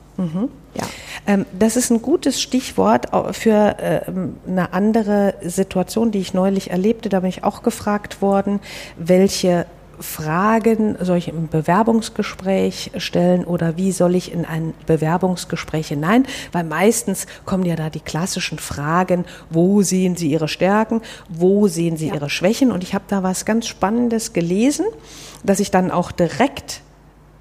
Ja. 0.75 0.83
Ähm, 1.25 1.47
das 1.57 1.75
ist 1.75 1.89
ein 1.89 2.03
gutes 2.03 2.39
Stichwort 2.39 3.07
für 3.35 3.75
ähm, 3.79 4.35
eine 4.47 4.73
andere 4.73 5.33
Situation, 5.41 6.11
die 6.11 6.19
ich 6.19 6.35
neulich 6.35 6.69
erlebte. 6.69 7.09
Da 7.09 7.21
bin 7.21 7.29
ich 7.29 7.43
auch 7.43 7.63
gefragt 7.63 8.21
worden, 8.21 8.59
welche 8.97 9.65
Fragen 9.99 10.97
soll 10.99 11.17
ich 11.17 11.27
im 11.27 11.47
Bewerbungsgespräch 11.47 12.91
stellen 12.97 13.45
oder 13.45 13.77
wie 13.77 13.91
soll 13.91 14.15
ich 14.15 14.31
in 14.31 14.45
ein 14.45 14.73
Bewerbungsgespräch 14.85 15.89
hinein? 15.89 16.25
Weil 16.51 16.63
meistens 16.63 17.27
kommen 17.45 17.65
ja 17.65 17.75
da 17.75 17.89
die 17.89 17.99
klassischen 17.99 18.59
Fragen, 18.59 19.25
wo 19.49 19.81
sehen 19.81 20.15
Sie 20.15 20.31
Ihre 20.31 20.47
Stärken, 20.47 21.01
wo 21.29 21.67
sehen 21.67 21.97
Sie 21.97 22.09
Ihre 22.09 22.29
Schwächen? 22.29 22.71
Und 22.71 22.83
ich 22.83 22.93
habe 22.93 23.05
da 23.07 23.23
was 23.23 23.45
ganz 23.45 23.67
Spannendes 23.67 24.33
gelesen, 24.33 24.85
dass 25.43 25.59
ich 25.59 25.71
dann 25.71 25.91
auch 25.91 26.11
direkt 26.11 26.81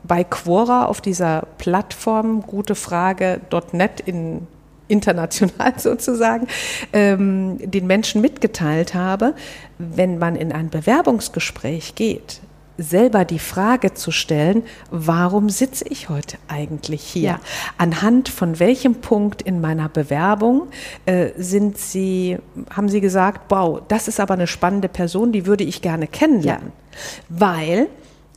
bei 0.05 0.25
Quora 0.25 0.87
auf 0.87 1.01
dieser 1.01 1.47
Plattform 1.59 2.43
gutefrage.net 2.43 4.01
in 4.01 4.47
international 4.93 5.75
sozusagen 5.79 6.47
ähm, 6.93 7.59
den 7.59 7.87
Menschen 7.87 8.21
mitgeteilt 8.21 8.95
habe, 8.95 9.35
wenn 9.79 10.19
man 10.19 10.37
in 10.37 10.53
ein 10.53 10.69
Bewerbungsgespräch 10.69 11.95
geht, 11.95 12.41
selber 12.79 13.25
die 13.25 13.39
Frage 13.39 13.95
zu 13.95 14.11
stellen, 14.11 14.65
warum 14.91 15.49
sitze 15.51 15.87
ich 15.89 16.09
heute 16.09 16.37
eigentlich 16.49 17.03
hier? 17.03 17.23
Ja. 17.23 17.41
Anhand 17.79 18.29
von 18.29 18.59
welchem 18.59 18.97
Punkt 18.97 19.43
in 19.43 19.61
meiner 19.61 19.89
Bewerbung 19.89 20.69
äh, 21.07 21.31
sind 21.37 21.79
Sie, 21.79 22.39
haben 22.71 22.89
Sie 22.89 23.01
gesagt, 23.01 23.43
wow, 23.51 23.83
das 23.89 24.09
ist 24.09 24.21
aber 24.21 24.35
eine 24.35 24.47
spannende 24.47 24.89
Person, 24.89 25.33
die 25.33 25.47
würde 25.47 25.65
ich 25.65 25.83
gerne 25.83 26.07
kennenlernen. 26.07 26.73
Ja. 26.73 26.99
Weil 27.29 27.87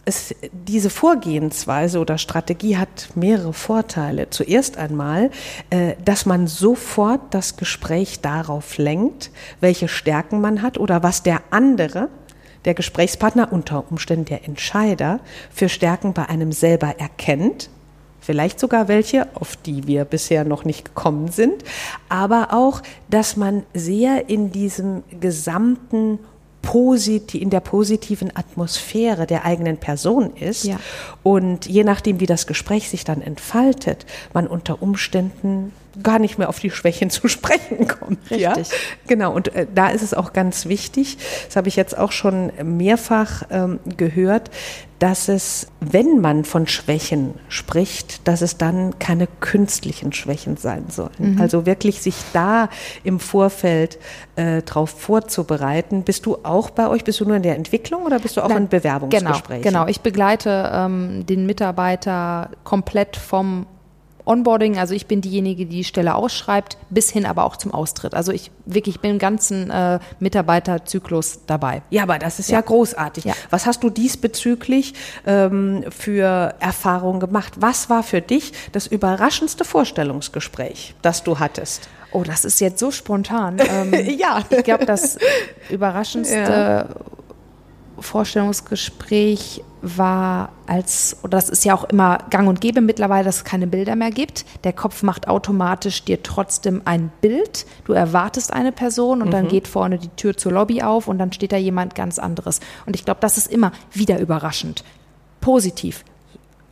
es, 0.06 0.36
diese 0.52 0.90
Vorgehensweise 0.90 2.00
oder 2.00 2.18
Strategie 2.18 2.78
hat 2.78 3.10
mehrere 3.16 3.54
Vorteile. 3.54 4.30
Zuerst 4.30 4.78
einmal, 4.78 5.32
äh, 5.72 5.96
dass 6.04 6.26
man 6.26 6.48
sofort 6.48 7.22
das 7.32 7.58
Gespräch 7.58 8.22
darauf 8.22 8.78
lenkt, 8.78 9.32
welche 9.60 9.88
Stärken 9.88 10.42
man 10.42 10.62
hat 10.62 10.78
oder 10.78 11.04
was 11.04 11.24
der 11.24 11.42
andere 11.50 12.10
der 12.66 12.74
Gesprächspartner, 12.74 13.54
unter 13.54 13.84
Umständen 13.92 14.26
der 14.26 14.46
Entscheider, 14.46 15.20
für 15.52 15.70
Stärken 15.70 16.14
bei 16.14 16.28
einem 16.28 16.52
selber 16.52 16.96
erkennt. 16.98 17.70
Vielleicht 18.20 18.60
sogar 18.60 18.88
welche, 18.88 19.28
auf 19.36 19.56
die 19.56 19.86
wir 19.86 20.04
bisher 20.04 20.46
noch 20.46 20.66
nicht 20.66 20.84
gekommen 20.86 21.28
sind, 21.28 21.64
aber 22.10 22.54
auch, 22.54 22.82
dass 23.08 23.38
man 23.38 23.64
sehr 23.76 24.30
in 24.30 24.52
diesem 24.52 25.04
gesamten 25.20 26.18
positiv, 26.66 27.42
in 27.42 27.50
der 27.50 27.62
positiven 27.62 28.36
Atmosphäre 28.36 29.26
der 29.26 29.46
eigenen 29.46 29.78
Person 29.78 30.36
ist. 30.36 30.66
Ja. 30.66 30.80
Und 31.24 31.68
je 31.68 31.84
nachdem, 31.84 32.20
wie 32.20 32.26
das 32.26 32.48
Gespräch 32.48 32.90
sich 32.90 33.06
dann 33.06 33.22
entfaltet, 33.22 34.06
man 34.34 34.48
unter 34.48 34.82
Umständen 34.82 35.72
gar 36.04 36.20
nicht 36.20 36.38
mehr 36.38 36.50
auf 36.50 36.60
die 36.60 36.72
Schwächen 36.72 37.10
zu 37.10 37.28
sprechen 37.28 37.88
kommt. 37.88 38.20
Richtig. 38.30 38.40
Ja? 38.40 38.56
Genau, 39.08 39.34
und 39.34 39.54
äh, 39.56 39.68
da 39.74 39.90
ist 39.90 40.02
es 40.02 40.14
auch 40.14 40.34
ganz 40.34 40.66
wichtig, 40.66 41.18
das 41.46 41.56
habe 41.56 41.68
ich 41.68 41.76
jetzt 41.76 41.98
auch 41.98 42.12
schon 42.12 42.52
mehrfach 42.64 43.44
ähm, 43.50 43.80
gehört, 43.98 44.50
dass 45.00 45.28
es, 45.28 45.68
wenn 45.82 46.22
man 46.22 46.46
von 46.46 46.68
Schwächen 46.68 47.34
spricht, 47.50 48.28
dass 48.28 48.42
es 48.42 48.58
dann 48.58 48.98
keine 48.98 49.28
künstlichen 49.28 50.14
Schwächen 50.14 50.56
sein 50.56 50.86
sollen. 50.90 51.36
Mhm. 51.36 51.42
Also 51.42 51.66
wirklich 51.66 52.02
sich 52.02 52.16
da 52.32 52.70
im 53.04 53.20
Vorfeld 53.20 54.00
äh, 54.36 54.62
darauf 54.62 54.90
vorzubereiten. 54.90 56.04
Bist 56.04 56.26
du 56.26 56.38
auch 56.44 56.70
bei 56.70 56.88
euch? 56.88 57.04
Bist 57.04 57.20
du 57.20 57.26
nur 57.26 57.36
in 57.36 57.44
der 57.44 57.56
Entwicklung 57.56 58.04
oder 58.04 58.20
bist 58.20 58.38
du 58.38 58.42
auch 58.42 58.50
Nein, 58.50 58.64
in 58.64 58.68
Bewerbungsgesprächen? 58.70 59.64
Genau, 59.64 59.80
genau. 59.80 59.92
Ich 59.92 60.00
begleite 60.00 60.72
ähm, 60.74 61.26
den 61.26 61.46
Mitarbeiter 61.46 62.52
komplett 62.64 63.18
vom 63.18 63.66
Onboarding, 64.26 64.78
also 64.78 64.94
ich 64.94 65.06
bin 65.06 65.22
diejenige, 65.22 65.66
die 65.66 65.78
die 65.78 65.84
Stelle 65.84 66.16
ausschreibt, 66.16 66.78
bis 66.90 67.12
hin 67.12 67.26
aber 67.26 67.44
auch 67.46 67.58
zum 67.58 67.74
Austritt. 67.74 68.14
Also 68.14 68.32
ich 68.32 68.52
wirklich 68.66 69.00
bin 69.00 69.12
im 69.12 69.20
ganzen 69.20 69.70
äh, 69.70 70.00
Mitarbeiterzyklus 70.20 71.42
dabei. 71.46 71.84
Ja, 71.90 72.04
aber 72.04 72.18
das 72.18 72.40
ist 72.40 72.50
ja, 72.50 72.60
ja 72.60 72.62
großartig. 72.62 73.26
Ja. 73.26 73.34
Was 73.50 73.66
hast 73.66 73.84
du 73.84 73.90
diesbezüglich 73.90 74.94
ähm, 75.26 75.84
für 75.90 76.56
Erfahrungen 76.60 77.20
gemacht? 77.20 77.54
Was 77.58 77.90
war 77.90 78.04
für 78.04 78.22
dich 78.22 78.54
das 78.72 78.88
überraschendste 78.88 79.64
Vorstellungsgespräch, 79.64 80.96
das 81.02 81.24
du 81.24 81.40
hattest? 81.40 81.88
Oh, 82.12 82.24
das 82.24 82.46
ist 82.46 82.62
jetzt 82.62 82.80
so 82.80 82.92
spontan. 82.92 83.58
Ähm, 83.68 83.94
ja. 84.18 84.44
Ich 84.50 84.64
glaube, 84.64 84.86
das 84.86 85.18
überraschendste 85.70 86.38
ja. 86.38 86.88
Vorstellungsgespräch 88.00 89.64
war 89.82 90.50
als, 90.66 91.18
oder 91.22 91.38
das 91.38 91.50
ist 91.50 91.64
ja 91.64 91.76
auch 91.76 91.84
immer 91.86 92.18
gang 92.30 92.48
und 92.48 92.60
gäbe 92.60 92.82
mittlerweile, 92.82 93.26
dass 93.26 93.38
es 93.38 93.44
keine 93.44 93.68
Bilder 93.68 93.96
mehr 93.96 94.12
gibt. 94.12 94.46
Der 94.64 94.74
Kopf 94.74 95.04
macht 95.04 95.28
automatisch 95.28 96.04
dir 96.04 96.24
trotzdem 96.24 96.82
ein 96.86 97.12
Bild. 97.22 97.66
Du 97.86 97.94
erwartest 97.94 98.52
eine 98.52 98.72
Person 98.72 99.22
und 99.22 99.28
mhm. 99.28 99.32
dann 99.32 99.48
geht 99.48 99.68
vorne 99.68 100.00
die 100.00 100.10
Tür 100.10 100.36
zur 100.36 100.54
Lobby 100.54 100.82
auf 100.82 101.08
und 101.08 101.20
dann 101.20 101.32
steht 101.32 101.52
da 101.52 101.58
jemand 101.58 101.94
ganz 101.94 102.20
anderes. 102.20 102.60
Und 102.86 102.96
ich 102.96 103.06
glaube, 103.06 103.20
das 103.22 103.38
ist 103.38 103.48
immer 103.48 103.72
wieder 103.94 104.20
überraschend. 104.20 104.84
Positiv. 105.40 106.04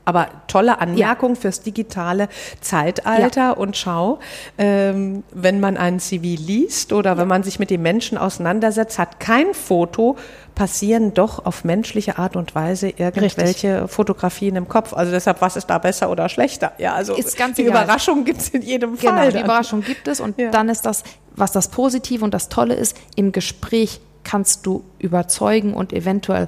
Aber 0.06 0.28
tolle 0.48 0.80
Anmerkung 0.80 1.36
ja. 1.36 1.42
fürs 1.42 1.62
digitale 1.62 2.28
Zeitalter 2.62 3.42
ja. 3.42 3.52
und 3.52 3.78
schau, 3.78 4.20
ähm, 4.58 5.24
wenn 5.32 5.60
man 5.60 5.78
ein 5.78 6.00
CV 6.00 6.42
liest 6.42 6.92
oder 6.94 7.12
ja. 7.12 7.18
wenn 7.18 7.28
man 7.28 7.44
sich 7.44 7.60
mit 7.60 7.70
den 7.70 7.82
Menschen 7.82 8.18
auseinandersetzt, 8.18 9.00
hat 9.00 9.20
kein 9.20 9.54
Foto 9.54 10.18
passieren 10.56 11.14
doch 11.14 11.46
auf 11.46 11.64
menschliche 11.64 12.18
Art 12.18 12.36
und 12.36 12.54
Weise 12.56 12.90
irgendwelche 12.90 13.82
Richtig. 13.82 13.92
Fotografien 13.92 14.56
im 14.56 14.68
Kopf. 14.68 14.94
Also 14.94 15.12
deshalb, 15.12 15.42
was 15.42 15.56
ist 15.56 15.68
da 15.68 15.78
besser 15.78 16.10
oder 16.10 16.30
schlechter? 16.30 16.74
Ja, 16.78 16.94
also 16.94 17.16
ist 17.16 17.38
ganz 17.38 17.56
die 17.56 17.64
egal. 17.64 17.84
Überraschung 17.84 18.24
gibt 18.24 18.42
es 18.42 18.50
in 18.50 18.62
jedem 18.62 18.98
genau, 18.98 19.14
Fall. 19.14 19.30
Genau, 19.30 19.40
die 19.40 19.44
Überraschung 19.44 19.82
gibt 19.82 20.08
es 20.08 20.20
und 20.20 20.36
dann 20.52 20.70
ist 20.70 20.86
das, 20.86 21.04
was 21.36 21.52
das 21.52 21.70
Positive 21.70 22.24
und 22.24 22.34
das 22.34 22.50
Tolle 22.50 22.76
ist, 22.76 22.96
im 23.16 23.32
Gespräch 23.32 24.00
kannst 24.24 24.66
du 24.66 24.84
überzeugen 25.00 25.74
und 25.74 25.92
eventuell 25.92 26.48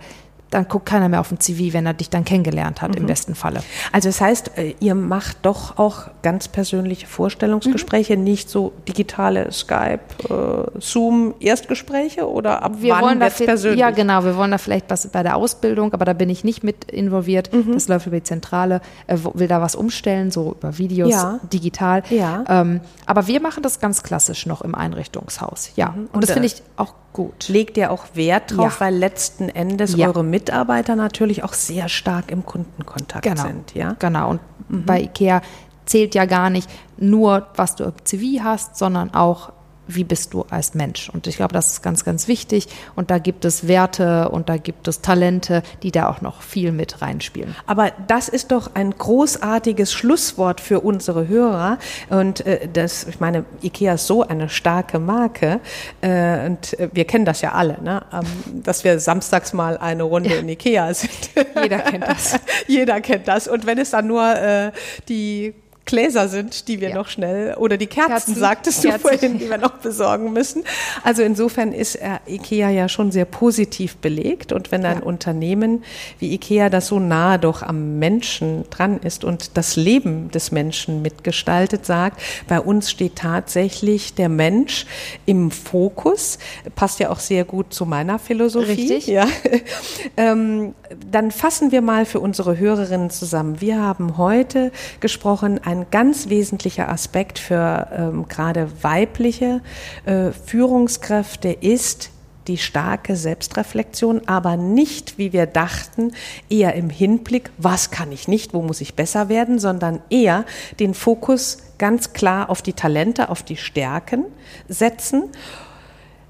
dann 0.55 0.67
guckt 0.67 0.85
keiner 0.85 1.09
mehr 1.09 1.19
auf 1.19 1.29
den 1.29 1.39
CV, 1.39 1.73
wenn 1.73 1.85
er 1.85 1.93
dich 1.93 2.09
dann 2.09 2.23
kennengelernt 2.23 2.81
hat, 2.81 2.91
mhm. 2.91 3.01
im 3.01 3.05
besten 3.05 3.35
Falle. 3.35 3.61
Also 3.91 4.09
das 4.09 4.21
heißt, 4.21 4.57
äh, 4.57 4.73
ihr 4.79 4.95
macht 4.95 5.37
doch 5.41 5.77
auch 5.77 6.07
ganz 6.23 6.47
persönliche 6.47 7.07
Vorstellungsgespräche, 7.07 8.15
mhm. 8.15 8.23
nicht 8.23 8.49
so 8.49 8.71
digitale 8.87 9.51
Skype, 9.51 9.99
äh, 10.29 10.79
Zoom 10.79 11.35
Erstgespräche 11.39 12.29
oder 12.29 12.63
ab 12.63 12.75
wir 12.79 12.93
wann 12.93 13.19
wird 13.19 13.37
persönlich? 13.37 13.79
Ja, 13.79 13.91
genau, 13.91 14.23
wir 14.23 14.37
wollen 14.37 14.51
da 14.51 14.57
vielleicht 14.57 14.89
was 14.89 15.07
bei 15.07 15.23
der 15.23 15.35
Ausbildung, 15.35 15.93
aber 15.93 16.05
da 16.05 16.13
bin 16.13 16.29
ich 16.29 16.43
nicht 16.43 16.63
mit 16.63 16.85
involviert. 16.85 17.53
Mhm. 17.53 17.73
Das 17.73 17.87
läuft 17.87 18.07
über 18.07 18.17
die 18.17 18.23
Zentrale, 18.23 18.81
äh, 19.07 19.17
will 19.33 19.47
da 19.47 19.61
was 19.61 19.75
umstellen, 19.75 20.31
so 20.31 20.55
über 20.57 20.77
Videos, 20.77 21.11
ja. 21.11 21.39
digital. 21.51 22.03
Ja. 22.09 22.45
Ähm, 22.47 22.79
aber 23.05 23.27
wir 23.27 23.41
machen 23.41 23.61
das 23.61 23.79
ganz 23.79 24.03
klassisch 24.03 24.45
noch 24.45 24.61
im 24.61 24.73
Einrichtungshaus, 24.73 25.71
ja. 25.75 25.89
Mhm. 25.89 25.97
Und, 25.97 26.13
Und 26.13 26.23
das 26.23 26.31
finde 26.31 26.47
ich 26.47 26.63
auch 26.77 26.93
gut. 27.15 27.47
Legt 27.47 27.77
ihr 27.77 27.91
auch 27.91 28.03
Wert 28.13 28.55
drauf, 28.55 28.73
ja. 28.73 28.79
weil 28.81 28.95
letzten 28.95 29.47
Endes 29.47 29.95
ja. 29.95 30.07
eure 30.07 30.21
Mitarbeiter 30.21 30.97
natürlich 30.97 31.43
auch 31.43 31.53
sehr 31.53 31.87
stark 31.87 32.29
im 32.29 32.45
Kundenkontakt 32.45 33.23
genau. 33.23 33.41
sind. 33.41 33.73
Ja? 33.73 33.95
Genau. 33.99 34.31
Und 34.31 34.41
mhm. 34.67 34.85
bei 34.85 35.03
IKEA 35.03 35.41
zählt 35.85 36.13
ja 36.13 36.25
gar 36.25 36.49
nicht 36.49 36.69
nur, 36.97 37.47
was 37.55 37.77
du 37.77 37.85
im 37.85 37.93
CV 38.03 38.43
hast, 38.43 38.77
sondern 38.77 39.13
auch, 39.13 39.53
wie 39.87 40.03
bist 40.03 40.33
du 40.33 40.45
als 40.49 40.73
Mensch? 40.73 41.09
Und 41.09 41.27
ich 41.27 41.37
glaube, 41.37 41.53
das 41.53 41.73
ist 41.73 41.83
ganz, 41.83 42.03
ganz 42.03 42.27
wichtig. 42.27 42.67
Und 42.95 43.11
da 43.11 43.17
gibt 43.17 43.45
es 43.45 43.67
Werte 43.67 44.29
und 44.29 44.49
da 44.49 44.57
gibt 44.57 44.87
es 44.87 45.01
Talente, 45.01 45.63
die 45.83 45.91
da 45.91 46.09
auch 46.09 46.21
noch 46.21 46.41
viel 46.41 46.71
mit 46.71 47.01
reinspielen. 47.01 47.55
Aber 47.67 47.91
das 48.07 48.29
ist 48.29 48.51
doch 48.51 48.71
ein 48.73 48.91
großartiges 48.91 49.93
Schlusswort 49.93 50.61
für 50.61 50.79
unsere 50.79 51.27
Hörer. 51.27 51.77
Und 52.09 52.45
äh, 52.45 52.67
das, 52.71 53.05
ich 53.07 53.19
meine, 53.19 53.45
IKEA 53.61 53.93
ist 53.93 54.07
so 54.07 54.23
eine 54.23 54.49
starke 54.49 54.99
Marke. 54.99 55.59
Äh, 56.01 56.47
und 56.47 56.79
äh, 56.79 56.89
wir 56.93 57.05
kennen 57.05 57.25
das 57.25 57.41
ja 57.41 57.53
alle, 57.53 57.81
ne? 57.81 58.03
Ähm, 58.11 58.63
dass 58.63 58.83
wir 58.83 58.99
samstags 58.99 59.53
mal 59.53 59.77
eine 59.77 60.03
Runde 60.03 60.31
ja. 60.31 60.37
in 60.37 60.49
IKEA 60.49 60.93
sind. 60.93 61.29
Jeder 61.61 61.79
kennt 61.79 62.07
das. 62.07 62.39
Jeder 62.67 63.01
kennt 63.01 63.27
das. 63.27 63.47
Und 63.47 63.65
wenn 63.65 63.77
es 63.77 63.91
dann 63.91 64.07
nur 64.07 64.35
äh, 64.35 64.71
die 65.07 65.53
Gläser 65.85 66.27
sind, 66.27 66.67
die 66.67 66.81
wir 66.81 66.89
ja. 66.89 66.95
noch 66.95 67.07
schnell, 67.07 67.53
oder 67.55 67.77
die 67.77 67.85
Kerzen, 67.85 68.09
Kerzen 68.09 68.35
sagtest 68.35 68.83
du 68.83 68.89
Kerzen. 68.89 69.01
vorhin, 69.01 69.37
die 69.37 69.49
wir 69.49 69.59
noch 69.59 69.77
besorgen 69.77 70.33
müssen. 70.33 70.63
Also 71.03 71.21
insofern 71.21 71.71
ist 71.71 71.95
äh, 71.95 72.17
IKEA 72.27 72.71
ja 72.71 72.89
schon 72.89 73.11
sehr 73.11 73.25
positiv 73.25 73.97
belegt. 73.97 74.51
Und 74.51 74.71
wenn 74.71 74.83
ein 74.83 74.99
ja. 74.99 75.03
Unternehmen 75.03 75.83
wie 76.19 76.33
IKEA, 76.33 76.69
das 76.69 76.87
so 76.87 76.99
nahe 76.99 77.37
doch 77.37 77.61
am 77.61 77.99
Menschen 77.99 78.65
dran 78.71 78.99
ist 78.99 79.23
und 79.23 79.57
das 79.57 79.75
Leben 79.75 80.31
des 80.31 80.51
Menschen 80.51 81.03
mitgestaltet, 81.03 81.85
sagt, 81.85 82.19
bei 82.47 82.59
uns 82.59 82.89
steht 82.89 83.17
tatsächlich 83.17 84.15
der 84.15 84.29
Mensch 84.29 84.87
im 85.27 85.51
Fokus, 85.51 86.39
passt 86.75 86.99
ja 86.99 87.11
auch 87.11 87.19
sehr 87.19 87.45
gut 87.45 87.73
zu 87.73 87.85
meiner 87.85 88.17
Philosophie. 88.17 88.71
Richtig. 88.71 89.07
Ja. 89.07 89.27
ähm, 90.17 90.73
dann 91.11 91.29
fassen 91.29 91.71
wir 91.71 91.81
mal 91.81 92.05
für 92.05 92.19
unsere 92.19 92.57
Hörerinnen 92.57 93.11
zusammen. 93.11 93.61
Wir 93.61 93.79
haben 93.79 94.17
heute 94.17 94.71
gesprochen, 94.99 95.59
ein 95.63 95.74
ein 95.75 95.87
ganz 95.91 96.29
wesentlicher 96.29 96.89
Aspekt 96.89 97.39
für 97.39 97.87
ähm, 97.91 98.27
gerade 98.27 98.69
weibliche 98.81 99.61
äh, 100.05 100.31
Führungskräfte 100.31 101.49
ist, 101.49 102.11
die 102.47 102.57
starke 102.57 103.15
Selbstreflexion, 103.15 104.27
aber 104.27 104.55
nicht, 104.55 105.17
wie 105.17 105.33
wir 105.33 105.45
dachten, 105.47 106.11
eher 106.49 106.75
im 106.75 106.89
Hinblick, 106.89 107.49
was 107.57 107.91
kann 107.91 108.11
ich 108.11 108.27
nicht, 108.27 108.53
wo 108.53 108.61
muss 108.61 108.81
ich 108.81 108.95
besser 108.95 109.29
werden, 109.29 109.59
sondern 109.59 110.01
eher 110.09 110.45
den 110.79 110.93
Fokus 110.93 111.57
ganz 111.77 112.13
klar 112.13 112.49
auf 112.49 112.61
die 112.61 112.73
Talente, 112.73 113.29
auf 113.29 113.43
die 113.43 113.57
Stärken 113.57 114.25
setzen. 114.67 115.23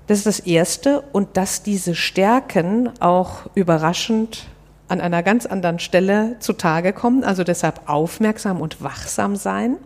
Das 0.08 0.20
ist 0.20 0.28
das 0.28 0.40
Erste 0.40 1.02
und 1.12 1.36
dass 1.36 1.64
diese 1.64 1.96
Stärken 1.96 2.90
auch 3.02 3.50
überraschend 3.56 4.48
an 4.88 5.02
einer 5.02 5.24
ganz 5.24 5.46
anderen 5.46 5.80
Stelle 5.80 6.38
zutage 6.40 6.94
kommen, 6.94 7.24
also 7.24 7.44
deshalb 7.44 7.82
aufmerksam 7.88 8.62
und 8.62 8.84
wachsam 8.84 9.36
sein. 9.36 9.78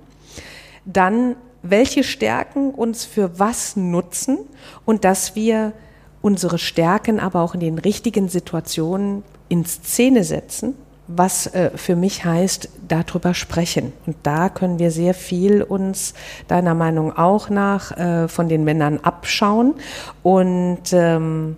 Dann, 0.85 1.35
welche 1.61 2.03
Stärken 2.03 2.71
uns 2.71 3.05
für 3.05 3.39
was 3.39 3.75
nutzen 3.75 4.39
und 4.85 5.05
dass 5.05 5.35
wir 5.35 5.73
unsere 6.21 6.57
Stärken 6.57 7.19
aber 7.19 7.41
auch 7.41 7.53
in 7.53 7.59
den 7.59 7.77
richtigen 7.77 8.27
Situationen 8.27 9.23
in 9.47 9.65
Szene 9.65 10.23
setzen, 10.23 10.75
was 11.07 11.47
äh, 11.47 11.71
für 11.75 11.95
mich 11.95 12.23
heißt, 12.23 12.69
darüber 12.87 13.33
sprechen. 13.33 13.93
Und 14.05 14.15
da 14.23 14.49
können 14.49 14.79
wir 14.79 14.91
sehr 14.91 15.13
viel 15.13 15.63
uns 15.63 16.13
deiner 16.47 16.75
Meinung 16.75 17.17
auch 17.17 17.49
nach 17.49 17.97
äh, 17.97 18.27
von 18.27 18.47
den 18.47 18.63
Männern 18.63 18.99
abschauen 18.99 19.73
und 20.21 20.93
ähm, 20.93 21.57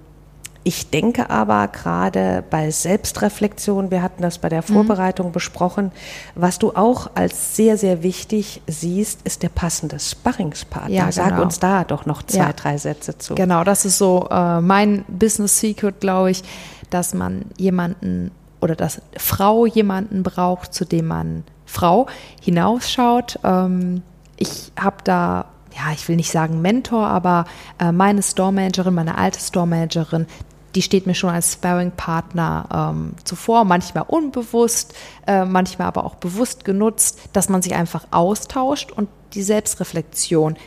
Ich 0.64 0.92
denke 0.92 1.30
aber 1.32 1.68
gerade 1.70 2.44
bei 2.50 2.70
Selbstreflexion, 2.70 3.90
wir 3.90 4.04
hatten 4.04 4.22
das 4.22 4.38
bei 4.38 4.48
der 4.48 4.62
Vorbereitung 4.62 5.28
mhm. 5.28 5.32
besprochen, 5.32 5.92
was 6.36 6.60
du 6.60 6.72
auch 6.76 7.10
als 7.16 7.56
sehr, 7.56 7.78
sehr 7.78 8.04
wichtig 8.04 8.62
siehst, 8.68 9.22
ist 9.24 9.42
der 9.42 9.50
passende 9.50 10.00
Sparringspartner. 10.00 10.92
Ja, 10.92 11.10
genau. 11.10 11.12
Sag 11.12 11.40
uns 11.40 11.60
da 11.60 11.84
doch 11.84 12.06
noch 12.06 12.22
zwei, 12.24 12.40
ja. 12.40 12.54
drei 12.54 12.78
Sätze 12.78 13.18
zu. 13.18 13.34
Genau, 13.34 13.64
das 13.64 13.86
ist 13.86 13.98
so 13.98 14.28
äh, 14.30 14.62
mein 14.62 15.04
Business 15.08 15.60
Secret, 15.60 16.00
glaube 16.00 16.30
ich, 16.30 16.44
dass 16.92 17.16
man 17.16 17.46
jemanden 17.58 18.30
oder 18.62 18.76
dass 18.76 19.02
Frau 19.18 19.66
jemanden 19.66 20.22
braucht, 20.22 20.76
zu 20.76 20.86
dem 20.86 21.08
man 21.08 21.44
Frau 21.66 22.06
hinausschaut. 22.40 23.40
Ähm, 23.44 24.04
ich 24.38 24.72
habe 24.80 24.98
da 25.04 25.46
ja, 25.74 25.94
ich 25.94 26.08
will 26.10 26.18
nicht 26.18 26.32
sagen 26.32 26.62
Mentor, 26.62 27.08
aber 27.08 27.46
äh, 27.80 27.92
meine 27.92 28.22
Store 28.24 28.52
Managerin, 28.52 28.94
meine 28.94 29.18
alte 29.18 29.40
Store 29.40 29.66
Managerin, 29.66 30.28
die 30.76 30.82
steht 30.82 31.08
mir 31.08 31.16
schon 31.16 31.30
als 31.30 31.54
Sparring-Partner 31.54 32.94
ähm, 32.94 33.14
zuvor, 33.24 33.66
manchmal 33.66 34.06
unbewusst, 34.08 34.94
äh, 35.28 35.46
manchmal 35.46 35.88
aber 35.88 36.06
auch 36.06 36.16
bewusst 36.16 36.66
genutzt, 36.66 37.20
dass 37.34 37.50
man 37.50 37.62
sich 37.62 37.76
einfach 37.76 38.06
austauscht 38.12 38.92
und 38.92 39.10
die 39.34 39.44
Selbstreflexion, 39.44 40.58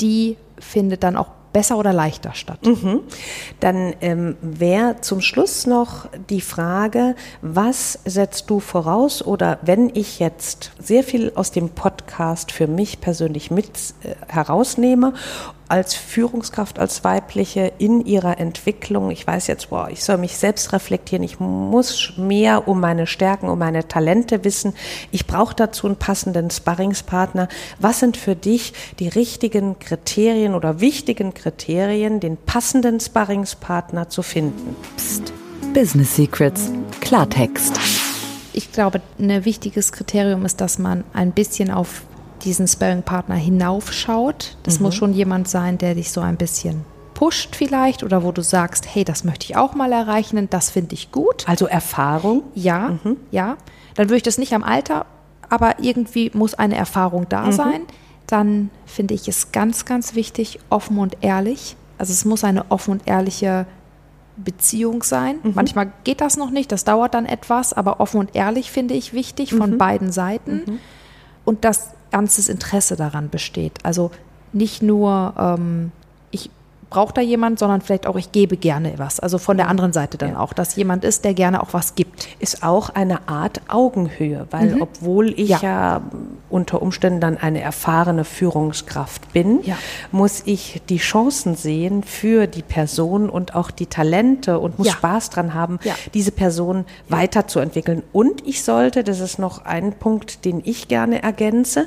die 0.00 0.36
findet 0.58 1.02
dann 1.02 1.16
auch 1.16 1.28
besser 1.52 1.78
oder 1.78 1.92
leichter 1.92 2.34
statt. 2.34 2.64
Mhm. 2.64 3.00
Dann 3.58 3.94
ähm, 4.00 4.36
wäre 4.40 5.00
zum 5.00 5.20
Schluss 5.20 5.66
noch 5.66 6.08
die 6.28 6.40
Frage, 6.40 7.16
was 7.42 7.98
setzt 8.04 8.50
du 8.50 8.60
voraus 8.60 9.24
oder 9.24 9.58
wenn 9.62 9.90
ich 9.94 10.18
jetzt 10.20 10.72
sehr 10.78 11.02
viel 11.02 11.32
aus 11.34 11.50
dem 11.50 11.70
Podcast 11.70 12.52
für 12.52 12.66
mich 12.66 13.00
persönlich 13.00 13.50
mit 13.50 13.68
äh, 14.02 14.14
herausnehme 14.28 15.14
als 15.70 15.94
Führungskraft, 15.94 16.78
als 16.78 17.04
weibliche 17.04 17.72
in 17.78 18.04
ihrer 18.04 18.38
Entwicklung. 18.38 19.10
Ich 19.10 19.26
weiß 19.26 19.46
jetzt, 19.46 19.70
boah, 19.70 19.88
ich 19.90 20.02
soll 20.02 20.18
mich 20.18 20.36
selbst 20.36 20.72
reflektieren. 20.72 21.22
Ich 21.22 21.38
muss 21.38 22.14
mehr 22.16 22.66
um 22.68 22.80
meine 22.80 23.06
Stärken, 23.06 23.48
um 23.48 23.58
meine 23.58 23.86
Talente 23.86 24.44
wissen. 24.44 24.74
Ich 25.10 25.26
brauche 25.26 25.54
dazu 25.54 25.86
einen 25.86 25.96
passenden 25.96 26.50
Sparringspartner. 26.50 27.48
Was 27.78 28.00
sind 28.00 28.16
für 28.16 28.34
dich 28.34 28.72
die 28.98 29.08
richtigen 29.08 29.78
Kriterien 29.78 30.54
oder 30.54 30.80
wichtigen 30.80 31.34
Kriterien, 31.34 32.20
den 32.20 32.36
passenden 32.36 32.98
Sparringspartner 32.98 34.08
zu 34.08 34.22
finden? 34.22 34.76
Psst. 34.96 35.32
Business 35.72 36.16
Secrets. 36.16 36.72
Klartext. 37.00 37.78
Ich 38.52 38.72
glaube, 38.72 39.00
ein 39.20 39.44
wichtiges 39.44 39.92
Kriterium 39.92 40.44
ist, 40.44 40.60
dass 40.60 40.78
man 40.80 41.04
ein 41.12 41.30
bisschen 41.30 41.70
auf 41.70 42.02
diesen 42.44 42.66
Sparring-Partner 42.66 43.36
hinaufschaut. 43.36 44.56
Das 44.62 44.78
mhm. 44.78 44.86
muss 44.86 44.94
schon 44.94 45.12
jemand 45.12 45.48
sein, 45.48 45.78
der 45.78 45.94
dich 45.94 46.10
so 46.10 46.20
ein 46.20 46.36
bisschen 46.36 46.84
pusht 47.20 47.54
vielleicht 47.54 48.02
oder 48.02 48.24
wo 48.24 48.32
du 48.32 48.42
sagst, 48.42 48.86
hey, 48.94 49.04
das 49.04 49.24
möchte 49.24 49.44
ich 49.44 49.54
auch 49.54 49.74
mal 49.74 49.92
erreichen, 49.92 50.48
das 50.48 50.70
finde 50.70 50.94
ich 50.94 51.12
gut. 51.12 51.46
Also 51.46 51.66
Erfahrung? 51.66 52.44
Ja, 52.54 52.98
mhm. 53.04 53.18
ja. 53.30 53.58
Dann 53.94 54.08
würde 54.08 54.16
ich 54.16 54.22
das 54.22 54.38
nicht 54.38 54.54
am 54.54 54.64
Alter, 54.64 55.04
aber 55.50 55.80
irgendwie 55.80 56.30
muss 56.32 56.54
eine 56.54 56.76
Erfahrung 56.76 57.28
da 57.28 57.46
mhm. 57.46 57.52
sein. 57.52 57.82
Dann 58.26 58.70
finde 58.86 59.12
ich 59.12 59.28
es 59.28 59.52
ganz, 59.52 59.84
ganz 59.84 60.14
wichtig, 60.14 60.60
offen 60.70 60.96
und 60.96 61.18
ehrlich. 61.20 61.76
Also 61.98 62.14
es 62.14 62.24
muss 62.24 62.42
eine 62.42 62.70
offen 62.70 62.92
und 62.92 63.06
ehrliche 63.06 63.66
Beziehung 64.38 65.02
sein. 65.02 65.40
Mhm. 65.42 65.52
Manchmal 65.54 65.92
geht 66.04 66.22
das 66.22 66.38
noch 66.38 66.50
nicht, 66.50 66.72
das 66.72 66.84
dauert 66.84 67.12
dann 67.12 67.26
etwas, 67.26 67.74
aber 67.74 68.00
offen 68.00 68.18
und 68.18 68.34
ehrlich 68.34 68.70
finde 68.70 68.94
ich 68.94 69.12
wichtig 69.12 69.52
von 69.52 69.72
mhm. 69.72 69.78
beiden 69.78 70.10
Seiten. 70.10 70.62
Mhm. 70.66 70.78
Und 71.44 71.66
das 71.66 71.90
ernstes 72.10 72.48
Interesse 72.48 72.96
daran 72.96 73.30
besteht. 73.30 73.78
Also 73.82 74.10
nicht 74.52 74.82
nur, 74.82 75.34
ähm, 75.38 75.92
ich 76.30 76.50
brauche 76.90 77.14
da 77.14 77.20
jemand, 77.20 77.60
sondern 77.60 77.80
vielleicht 77.80 78.06
auch, 78.06 78.16
ich 78.16 78.32
gebe 78.32 78.56
gerne 78.56 78.94
was. 78.96 79.20
Also 79.20 79.38
von 79.38 79.56
der 79.56 79.68
anderen 79.68 79.92
Seite 79.92 80.18
dann 80.18 80.32
ja. 80.32 80.40
auch, 80.40 80.52
dass 80.52 80.74
jemand 80.74 81.04
ist, 81.04 81.24
der 81.24 81.34
gerne 81.34 81.62
auch 81.62 81.72
was 81.72 81.94
gibt. 81.94 82.28
Ist 82.40 82.64
auch 82.64 82.90
eine 82.90 83.28
Art 83.28 83.60
Augenhöhe, 83.68 84.46
weil 84.50 84.74
mhm. 84.74 84.82
obwohl 84.82 85.30
ich 85.38 85.48
ja. 85.48 85.60
ja. 85.62 86.02
unter 86.50 86.82
Umständen 86.82 87.20
dann 87.20 87.38
eine 87.38 87.60
erfahrene 87.60 88.24
Führungskraft 88.24 89.32
bin, 89.32 89.60
ja. 89.62 89.76
muss 90.10 90.42
ich 90.46 90.82
die 90.88 90.98
Chancen 90.98 91.54
sehen 91.54 92.02
für 92.02 92.48
die 92.48 92.62
Person 92.62 93.30
und 93.30 93.54
auch 93.54 93.70
die 93.70 93.86
Talente 93.86 94.58
und 94.58 94.78
muss 94.78 94.90
Spaß 94.90 95.30
dran 95.30 95.54
haben, 95.54 95.78
diese 96.12 96.32
Person 96.32 96.84
weiterzuentwickeln. 97.08 98.02
Und 98.12 98.46
ich 98.46 98.64
sollte, 98.64 99.04
das 99.04 99.20
ist 99.20 99.38
noch 99.38 99.64
ein 99.64 99.92
Punkt, 99.92 100.44
den 100.44 100.60
ich 100.64 100.88
gerne 100.88 101.22
ergänze, 101.22 101.86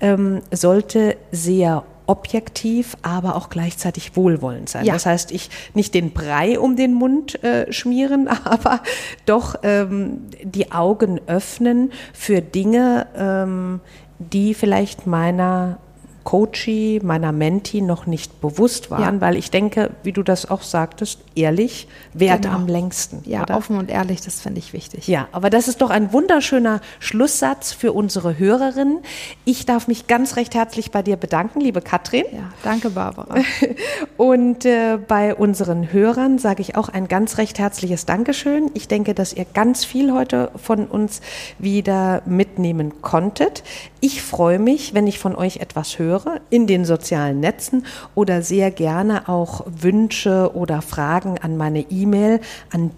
ähm, 0.00 0.42
sollte 0.52 1.16
sehr 1.32 1.82
objektiv, 2.06 2.96
aber 3.02 3.36
auch 3.36 3.48
gleichzeitig 3.48 4.16
wohlwollend 4.16 4.68
sein. 4.68 4.84
Ja. 4.84 4.92
Das 4.94 5.06
heißt, 5.06 5.32
ich 5.32 5.50
nicht 5.74 5.94
den 5.94 6.12
Brei 6.12 6.58
um 6.58 6.76
den 6.76 6.94
Mund 6.94 7.42
äh, 7.42 7.72
schmieren, 7.72 8.28
aber 8.44 8.82
doch 9.26 9.56
ähm, 9.62 10.22
die 10.42 10.72
Augen 10.72 11.20
öffnen 11.26 11.92
für 12.12 12.40
Dinge, 12.40 13.06
ähm, 13.16 13.80
die 14.18 14.54
vielleicht 14.54 15.06
meiner 15.06 15.78
Coachie, 16.24 17.00
meiner 17.02 17.32
Menti 17.32 17.82
noch 17.82 18.06
nicht 18.06 18.40
bewusst 18.40 18.90
waren, 18.90 19.16
ja. 19.16 19.20
weil 19.20 19.36
ich 19.36 19.50
denke, 19.50 19.90
wie 20.02 20.12
du 20.12 20.22
das 20.22 20.50
auch 20.50 20.62
sagtest, 20.62 21.20
ehrlich 21.34 21.86
wert 22.14 22.42
genau. 22.42 22.54
am 22.54 22.66
längsten. 22.66 23.20
Ja, 23.26 23.42
oder? 23.42 23.58
offen 23.58 23.76
und 23.76 23.90
ehrlich, 23.90 24.22
das 24.22 24.40
finde 24.40 24.58
ich 24.58 24.72
wichtig. 24.72 25.06
Ja, 25.06 25.28
aber 25.32 25.50
das 25.50 25.68
ist 25.68 25.82
doch 25.82 25.90
ein 25.90 26.14
wunderschöner 26.14 26.80
Schlusssatz 26.98 27.72
für 27.72 27.92
unsere 27.92 28.38
Hörerinnen. 28.38 29.00
Ich 29.44 29.66
darf 29.66 29.86
mich 29.86 30.06
ganz 30.06 30.36
recht 30.36 30.54
herzlich 30.54 30.90
bei 30.90 31.02
dir 31.02 31.16
bedanken, 31.16 31.60
liebe 31.60 31.82
Katrin. 31.82 32.24
Ja, 32.32 32.50
danke, 32.62 32.88
Barbara. 32.88 33.36
Und 34.16 34.64
äh, 34.64 34.98
bei 35.06 35.34
unseren 35.34 35.92
Hörern 35.92 36.38
sage 36.38 36.62
ich 36.62 36.74
auch 36.74 36.88
ein 36.88 37.06
ganz 37.06 37.36
recht 37.36 37.58
herzliches 37.58 38.06
Dankeschön. 38.06 38.70
Ich 38.72 38.88
denke, 38.88 39.12
dass 39.14 39.34
ihr 39.34 39.44
ganz 39.44 39.84
viel 39.84 40.12
heute 40.12 40.50
von 40.56 40.86
uns 40.86 41.20
wieder 41.58 42.22
mitnehmen 42.24 43.02
konntet. 43.02 43.62
Ich 44.00 44.22
freue 44.22 44.58
mich, 44.58 44.94
wenn 44.94 45.06
ich 45.06 45.18
von 45.18 45.36
euch 45.36 45.58
etwas 45.58 45.98
höre 45.98 46.13
höre 46.14 46.40
in 46.50 46.66
den 46.66 46.84
sozialen 46.84 47.40
Netzen 47.40 47.84
oder 48.14 48.42
sehr 48.42 48.70
gerne 48.70 49.28
auch 49.28 49.64
Wünsche 49.66 50.54
oder 50.54 50.82
Fragen 50.82 51.38
an 51.38 51.56
meine 51.56 51.80
E-Mail 51.90 52.40
an 52.70 52.90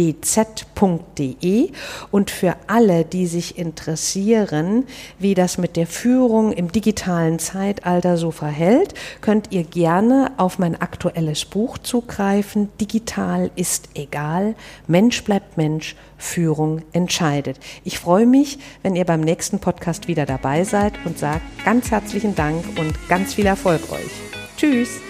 b.liebermeister.ifidz.de 0.00 1.70
und 2.10 2.30
für 2.30 2.56
alle, 2.66 3.04
die 3.04 3.26
sich 3.26 3.58
interessieren, 3.58 4.84
wie 5.18 5.34
das 5.34 5.58
mit 5.58 5.76
der 5.76 5.86
Führung 5.86 6.52
im 6.52 6.72
digitalen 6.72 7.38
Zeitalter 7.38 8.16
so 8.16 8.30
verhält, 8.30 8.94
könnt 9.20 9.52
ihr 9.52 9.64
gerne 9.64 10.32
auf 10.38 10.58
mein 10.58 10.80
aktuelles 10.80 11.44
Buch 11.44 11.78
zugreifen. 11.78 12.70
Digital 12.80 13.50
ist 13.56 13.90
egal. 13.94 14.54
Mensch 14.86 15.22
bleibt 15.24 15.56
Mensch. 15.56 15.96
Führung 16.16 16.82
entscheidet. 16.92 17.58
Ich 17.82 17.98
freue 17.98 18.26
mich, 18.26 18.58
wenn 18.82 18.94
ihr 18.94 19.06
beim 19.06 19.22
nächsten 19.22 19.58
Podcast 19.58 20.06
wieder 20.06 20.26
dabei 20.26 20.64
seid 20.64 20.92
und 21.06 21.18
sage 21.18 21.40
ganz 21.64 21.90
herzlichen 21.90 22.34
Dank 22.34 22.62
und 22.78 22.92
ganz 23.08 23.32
viel 23.32 23.46
Erfolg 23.46 23.80
euch. 23.90 24.10
Tschüss. 24.58 25.00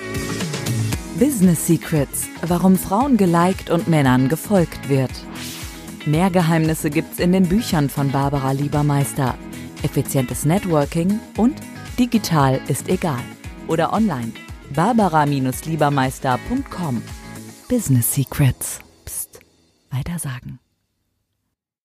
Business 1.20 1.66
Secrets, 1.66 2.28
warum 2.46 2.78
Frauen 2.78 3.18
geliked 3.18 3.68
und 3.68 3.88
Männern 3.88 4.30
gefolgt 4.30 4.88
wird. 4.88 5.10
Mehr 6.06 6.30
Geheimnisse 6.30 6.88
gibt's 6.88 7.18
in 7.18 7.32
den 7.32 7.46
Büchern 7.46 7.90
von 7.90 8.10
Barbara 8.10 8.52
Liebermeister. 8.52 9.36
Effizientes 9.82 10.46
Networking 10.46 11.20
und 11.36 11.60
digital 11.98 12.58
ist 12.68 12.88
egal. 12.88 13.20
Oder 13.68 13.92
online 13.92 14.32
barbara-liebermeister.com. 14.74 17.02
Business 17.68 18.14
Secrets. 18.14 18.78
Psst. 19.04 19.40
Weiter 19.90 20.18
sagen. 20.18 20.59